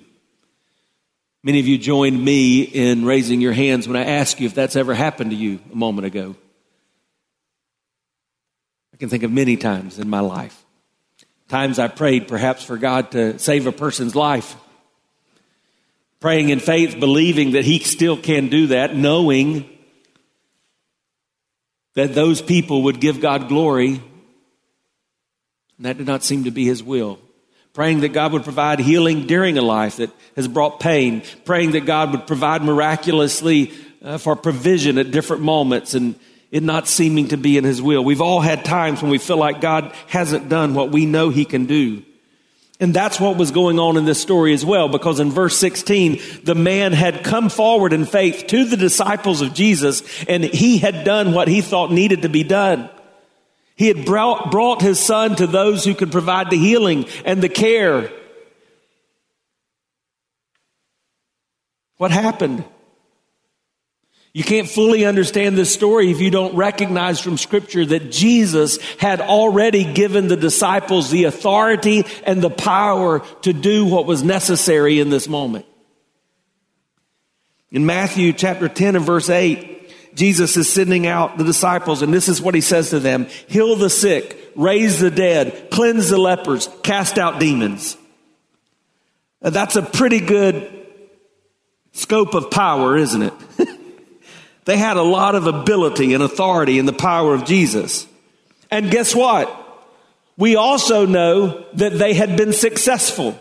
Many 1.47 1.61
of 1.61 1.69
you 1.69 1.79
joined 1.79 2.21
me 2.21 2.63
in 2.63 3.05
raising 3.05 3.41
your 3.41 3.53
hands 3.53 3.87
when 3.87 3.97
I 3.97 4.05
asked 4.05 4.41
you 4.41 4.47
if 4.47 4.55
that's 4.57 4.75
ever 4.75 4.95
happened 4.95 5.31
to 5.31 5.37
you 5.37 5.61
a 5.73 5.77
moment 5.77 6.05
ago. 6.05 6.35
I 8.93 8.97
can 8.97 9.09
think 9.09 9.23
of 9.23 9.31
many 9.31 9.57
times 9.57 10.01
in 10.01 10.11
my 10.11 10.19
life. 10.19 10.65
Times 11.49 11.79
I 11.79 11.87
prayed 11.87 12.27
perhaps 12.27 12.65
for 12.65 12.77
God 12.77 13.13
to 13.13 13.39
save 13.39 13.69
a 13.69 13.71
person's 13.71 14.17
life. 14.17 14.57
Praying 16.19 16.49
in 16.49 16.59
faith, 16.59 16.99
believing 16.99 17.53
that 17.53 17.65
He 17.65 17.79
still 17.79 18.17
can 18.17 18.49
do 18.49 18.67
that, 18.67 18.97
knowing 18.97 19.71
that 21.95 22.13
those 22.13 22.43
people 22.43 22.83
would 22.83 22.99
give 22.99 23.21
God 23.21 23.47
glory 23.47 24.03
and 25.77 25.87
that 25.87 25.97
did 25.97 26.09
not 26.09 26.25
seem 26.25 26.43
to 26.43 26.51
be 26.51 26.65
his 26.65 26.83
will. 26.83 27.21
Praying 27.77 28.01
that 28.01 28.15
God 28.15 28.33
would 28.33 28.43
provide 28.43 28.79
healing 28.79 29.27
during 29.27 29.59
a 29.59 29.63
life 29.63 29.99
that 29.99 30.09
has 30.35 30.49
brought 30.49 30.81
pain. 30.81 31.23
Praying 31.45 31.73
that 31.73 31.85
God 31.85 32.11
would 32.13 32.27
provide 32.27 32.63
miraculously 32.63 33.71
uh, 34.03 34.17
for 34.17 34.35
provision 34.35 34.97
at 34.97 35.11
different 35.11 35.43
moments 35.43 35.93
and 35.93 36.19
it 36.51 36.63
not 36.63 36.89
seeming 36.89 37.29
to 37.29 37.37
be 37.37 37.59
in 37.59 37.65
his 37.65 37.83
will. 37.83 38.03
We've 38.03 38.23
all 38.23 38.41
had 38.41 38.65
times 38.65 39.03
when 39.03 39.11
we 39.11 39.19
feel 39.19 39.37
like 39.37 39.61
God 39.61 39.93
hasn't 40.07 40.49
done 40.49 40.73
what 40.73 40.91
we 40.91 41.05
know 41.05 41.29
he 41.29 41.45
can 41.45 41.67
do. 41.67 42.03
And 42.81 42.95
that's 42.95 43.21
what 43.21 43.37
was 43.37 43.51
going 43.51 43.79
on 43.79 43.99
in 43.99 44.07
this 44.07 44.23
story 44.23 44.55
as 44.55 44.65
well, 44.65 44.89
because 44.89 45.21
in 45.21 45.31
verse 45.31 45.59
16, 45.59 46.19
the 46.45 46.55
man 46.55 46.95
had 46.95 47.25
come 47.25 47.51
forward 47.51 47.93
in 47.93 48.07
faith 48.07 48.47
to 48.47 48.65
the 48.65 48.79
disciples 48.79 49.43
of 49.43 49.53
Jesus, 49.53 50.03
and 50.25 50.43
he 50.43 50.79
had 50.79 51.05
done 51.05 51.35
what 51.35 51.49
he 51.49 51.61
thought 51.61 51.93
needed 51.93 52.23
to 52.23 52.31
be 52.31 52.43
done. 52.43 52.89
He 53.77 53.89
had 53.89 54.07
brought, 54.07 54.51
brought 54.51 54.81
his 54.81 54.99
son 54.99 55.37
to 55.37 55.47
those 55.47 55.85
who 55.85 55.95
could 55.95 56.11
provide 56.11 56.51
the 56.51 56.59
healing 56.59 57.07
and 57.25 57.43
the 57.43 57.51
care. 57.51 58.11
What 61.99 62.11
happened? 62.11 62.65
You 64.33 64.45
can't 64.45 64.69
fully 64.69 65.07
understand 65.07 65.57
this 65.57 65.73
story 65.73 66.11
if 66.11 66.21
you 66.21 66.31
don't 66.31 66.57
recognize 66.57 67.21
from 67.21 67.39
Scripture 67.39 67.87
that 67.87 68.13
Jesus 68.13 68.79
had 68.99 69.23
already 69.23 69.85
given 69.85 70.29
the 70.29 70.37
disciples 70.37 71.11
the 71.11 71.25
authority 71.25 72.05
and 72.27 72.43
the 72.43 72.51
power 72.51 73.21
to 73.43 73.53
do 73.55 73.87
what 73.87 74.05
was 74.05 74.23
necessary 74.23 75.01
in 75.01 75.09
this 75.09 75.27
moment. 75.27 75.65
In 77.71 77.87
Matthew 77.87 78.33
chapter 78.35 78.69
10 78.69 78.97
and 78.97 79.05
verse 79.05 79.31
8, 79.31 79.76
Jesus 80.17 80.57
is 80.57 80.73
sending 80.73 81.07
out 81.07 81.37
the 81.37 81.45
disciples, 81.45 82.01
and 82.01 82.13
this 82.13 82.29
is 82.29 82.41
what 82.41 82.55
he 82.55 82.63
says 82.63 82.91
to 82.91 82.99
them 82.99 83.27
heal 83.49 83.77
the 83.77 83.91
sick, 83.91 84.51
raise 84.57 84.99
the 84.99 85.11
dead, 85.11 85.71
cleanse 85.71 86.09
the 86.09 86.19
lepers, 86.19 86.69
cast 86.83 87.19
out 87.19 87.39
demons. 87.39 87.99
That's 89.43 89.77
a 89.77 89.83
pretty 89.83 90.21
good 90.21 90.73
scope 91.93 92.35
of 92.35 92.51
power, 92.51 92.97
isn't 92.97 93.23
it? 93.23 93.35
they 94.65 94.79
had 94.79 94.97
a 94.97 95.03
lot 95.03 95.35
of 95.35 95.47
ability 95.47 96.15
and 96.15 96.23
authority 96.23 96.79
in 96.79 96.87
the 96.87 96.95
power 96.95 97.35
of 97.35 97.45
Jesus. 97.45 98.07
And 98.71 98.91
guess 98.91 99.15
what? 99.15 99.65
We 100.39 100.57
also 100.57 101.05
know 101.05 101.67
that 101.75 101.93
they 101.93 102.15
had 102.15 102.39
been 102.39 102.55
successful. 102.55 103.39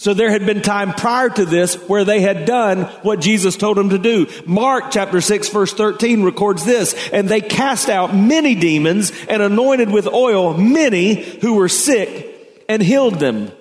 So 0.00 0.14
there 0.14 0.30
had 0.30 0.46
been 0.46 0.62
time 0.62 0.94
prior 0.94 1.28
to 1.28 1.44
this 1.44 1.74
where 1.86 2.06
they 2.06 2.22
had 2.22 2.46
done 2.46 2.84
what 3.02 3.20
Jesus 3.20 3.54
told 3.54 3.76
them 3.76 3.90
to 3.90 3.98
do. 3.98 4.28
Mark 4.46 4.84
chapter 4.90 5.20
6 5.20 5.50
verse 5.50 5.74
13 5.74 6.22
records 6.22 6.64
this, 6.64 6.94
and 7.10 7.28
they 7.28 7.42
cast 7.42 7.90
out 7.90 8.16
many 8.16 8.54
demons 8.54 9.12
and 9.28 9.42
anointed 9.42 9.90
with 9.90 10.06
oil 10.06 10.54
many 10.54 11.22
who 11.40 11.52
were 11.52 11.68
sick 11.68 12.64
and 12.66 12.82
healed 12.82 13.16
them. 13.16 13.52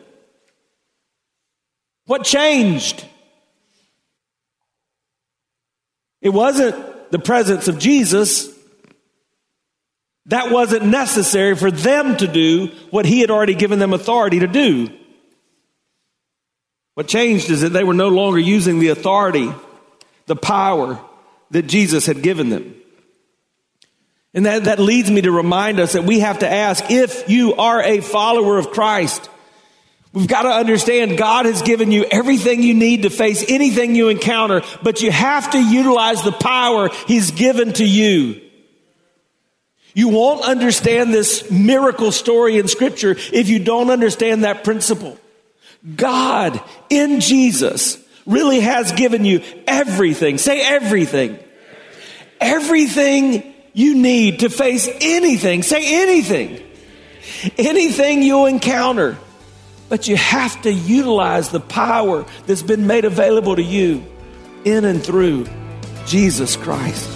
What 2.05 2.23
changed? 2.23 3.05
It 6.21 6.29
wasn't 6.29 7.11
the 7.11 7.19
presence 7.19 7.67
of 7.67 7.79
Jesus. 7.79 8.47
That 10.27 10.51
wasn't 10.51 10.85
necessary 10.85 11.57
for 11.57 11.69
them 11.69 12.15
to 12.15 12.27
do 12.29 12.67
what 12.91 13.05
he 13.05 13.19
had 13.19 13.29
already 13.29 13.55
given 13.55 13.79
them 13.79 13.91
authority 13.91 14.39
to 14.39 14.47
do. 14.47 14.98
What 16.99 17.07
changed 17.07 17.49
is 17.49 17.61
that 17.61 17.69
they 17.69 17.85
were 17.85 17.93
no 17.93 18.09
longer 18.09 18.39
using 18.39 18.79
the 18.79 18.89
authority, 18.89 19.49
the 20.25 20.35
power 20.35 20.99
that 21.51 21.65
Jesus 21.65 22.05
had 22.05 22.21
given 22.21 22.49
them. 22.49 22.75
And 24.33 24.45
that, 24.45 24.65
that 24.65 24.79
leads 24.79 25.09
me 25.09 25.21
to 25.21 25.31
remind 25.31 25.79
us 25.79 25.93
that 25.93 26.03
we 26.03 26.19
have 26.19 26.39
to 26.39 26.51
ask 26.51 26.91
if 26.91 27.29
you 27.29 27.55
are 27.55 27.81
a 27.81 28.01
follower 28.01 28.57
of 28.57 28.71
Christ, 28.71 29.29
we've 30.11 30.27
got 30.27 30.41
to 30.41 30.49
understand 30.49 31.17
God 31.17 31.45
has 31.45 31.61
given 31.61 31.89
you 31.89 32.03
everything 32.03 32.63
you 32.63 32.73
need 32.73 33.03
to 33.03 33.09
face 33.09 33.45
anything 33.47 33.95
you 33.95 34.09
encounter, 34.09 34.61
but 34.83 35.01
you 35.01 35.09
have 35.09 35.51
to 35.51 35.57
utilize 35.57 36.21
the 36.23 36.33
power 36.33 36.89
He's 37.07 37.31
given 37.31 37.71
to 37.75 37.85
you. 37.85 38.41
You 39.93 40.09
won't 40.09 40.43
understand 40.43 41.13
this 41.13 41.49
miracle 41.49 42.11
story 42.11 42.59
in 42.59 42.67
Scripture 42.67 43.11
if 43.31 43.47
you 43.47 43.59
don't 43.59 43.89
understand 43.89 44.43
that 44.43 44.65
principle. 44.65 45.17
God 45.95 46.61
in 46.89 47.19
Jesus 47.19 47.97
really 48.25 48.59
has 48.59 48.91
given 48.91 49.25
you 49.25 49.41
everything. 49.65 50.37
Say 50.37 50.61
everything. 50.61 51.39
Everything 52.39 53.53
you 53.73 53.95
need 53.95 54.39
to 54.39 54.49
face 54.49 54.87
anything. 55.01 55.63
Say 55.63 56.01
anything. 56.01 56.63
Anything 57.57 58.21
you'll 58.23 58.45
encounter. 58.45 59.17
But 59.87 60.07
you 60.07 60.15
have 60.15 60.61
to 60.63 60.71
utilize 60.71 61.49
the 61.49 61.59
power 61.59 62.25
that's 62.45 62.61
been 62.61 62.85
made 62.85 63.05
available 63.05 63.55
to 63.55 63.63
you 63.63 64.03
in 64.65 64.85
and 64.85 65.03
through 65.03 65.47
Jesus 66.05 66.55
Christ. 66.55 67.09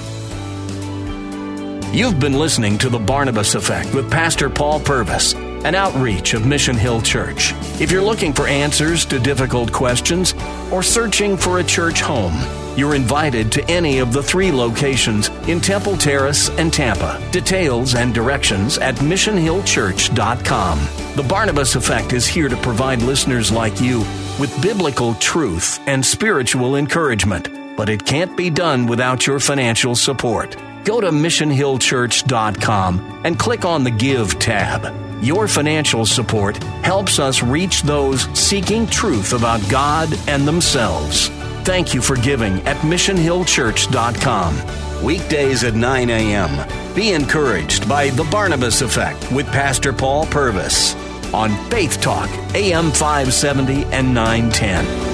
You've 1.94 2.20
been 2.20 2.34
listening 2.34 2.80
to 2.80 2.90
The 2.90 2.98
Barnabas 2.98 3.54
Effect 3.54 3.94
with 3.94 4.10
Pastor 4.10 4.50
Paul 4.50 4.80
Purvis 4.80 5.36
an 5.66 5.76
outreach 5.76 6.34
of 6.34 6.46
Mission 6.46 6.76
Hill 6.76 7.02
Church. 7.02 7.54
If 7.80 7.92
you're 7.92 8.02
looking 8.02 8.34
for 8.34 8.48
answers 8.48 9.06
to 9.06 9.20
difficult 9.20 9.72
questions 9.72 10.34
or 10.72 10.84
searching 10.84 11.38
for 11.38 11.60
a 11.60 11.64
church 11.64 12.02
home, 12.02 12.34
you're 12.76 12.96
invited 12.96 13.52
to 13.52 13.64
any 13.70 14.00
of 14.00 14.14
the 14.14 14.24
three 14.24 14.52
locations 14.52 15.30
in 15.48 15.62
Temple 15.62 15.96
Terrace 15.96 16.50
and 16.52 16.74
Tampa. 16.74 17.22
Details 17.32 17.94
and 17.96 18.14
directions 18.14 18.78
at 18.80 18.96
missionhillchurch.com. 18.96 20.80
The 21.16 21.24
Barnabas 21.24 21.76
Effect 21.76 22.14
is 22.14 22.26
here 22.26 22.50
to 22.50 22.58
provide 22.58 23.04
listeners 23.04 23.52
like 23.52 23.80
you 23.80 24.00
with 24.40 24.60
biblical 24.62 25.14
truth 25.16 25.80
and 25.88 26.04
spiritual 26.04 26.76
encouragement, 26.76 27.78
but 27.78 27.90
it 27.90 28.06
can't 28.06 28.36
be 28.36 28.50
done 28.50 28.88
without 28.88 29.28
your 29.28 29.40
financial 29.40 29.96
support. 29.96 30.58
Go 30.84 31.00
to 31.00 31.12
missionhillchurch.com 31.12 33.22
and 33.24 33.40
click 33.40 33.66
on 33.66 33.84
the 33.84 33.92
Give 33.92 34.38
tab. 34.40 35.13
Your 35.24 35.48
financial 35.48 36.06
support 36.06 36.62
helps 36.84 37.18
us 37.18 37.42
reach 37.42 37.84
those 37.84 38.24
seeking 38.38 38.86
truth 38.86 39.32
about 39.32 39.62
God 39.70 40.10
and 40.28 40.46
themselves. 40.46 41.30
Thank 41.64 41.94
you 41.94 42.02
for 42.02 42.18
giving 42.18 42.56
at 42.68 42.76
missionhillchurch.com. 42.80 45.02
Weekdays 45.02 45.64
at 45.64 45.76
9 45.76 46.10
a.m. 46.10 46.94
Be 46.94 47.14
encouraged 47.14 47.88
by 47.88 48.10
The 48.10 48.26
Barnabas 48.26 48.82
Effect 48.82 49.32
with 49.32 49.48
Pastor 49.48 49.94
Paul 49.94 50.26
Purvis 50.26 50.94
on 51.34 51.52
Faith 51.70 52.02
Talk, 52.02 52.30
AM 52.54 52.92
570 52.92 53.86
and 53.86 54.14
910. 54.14 55.13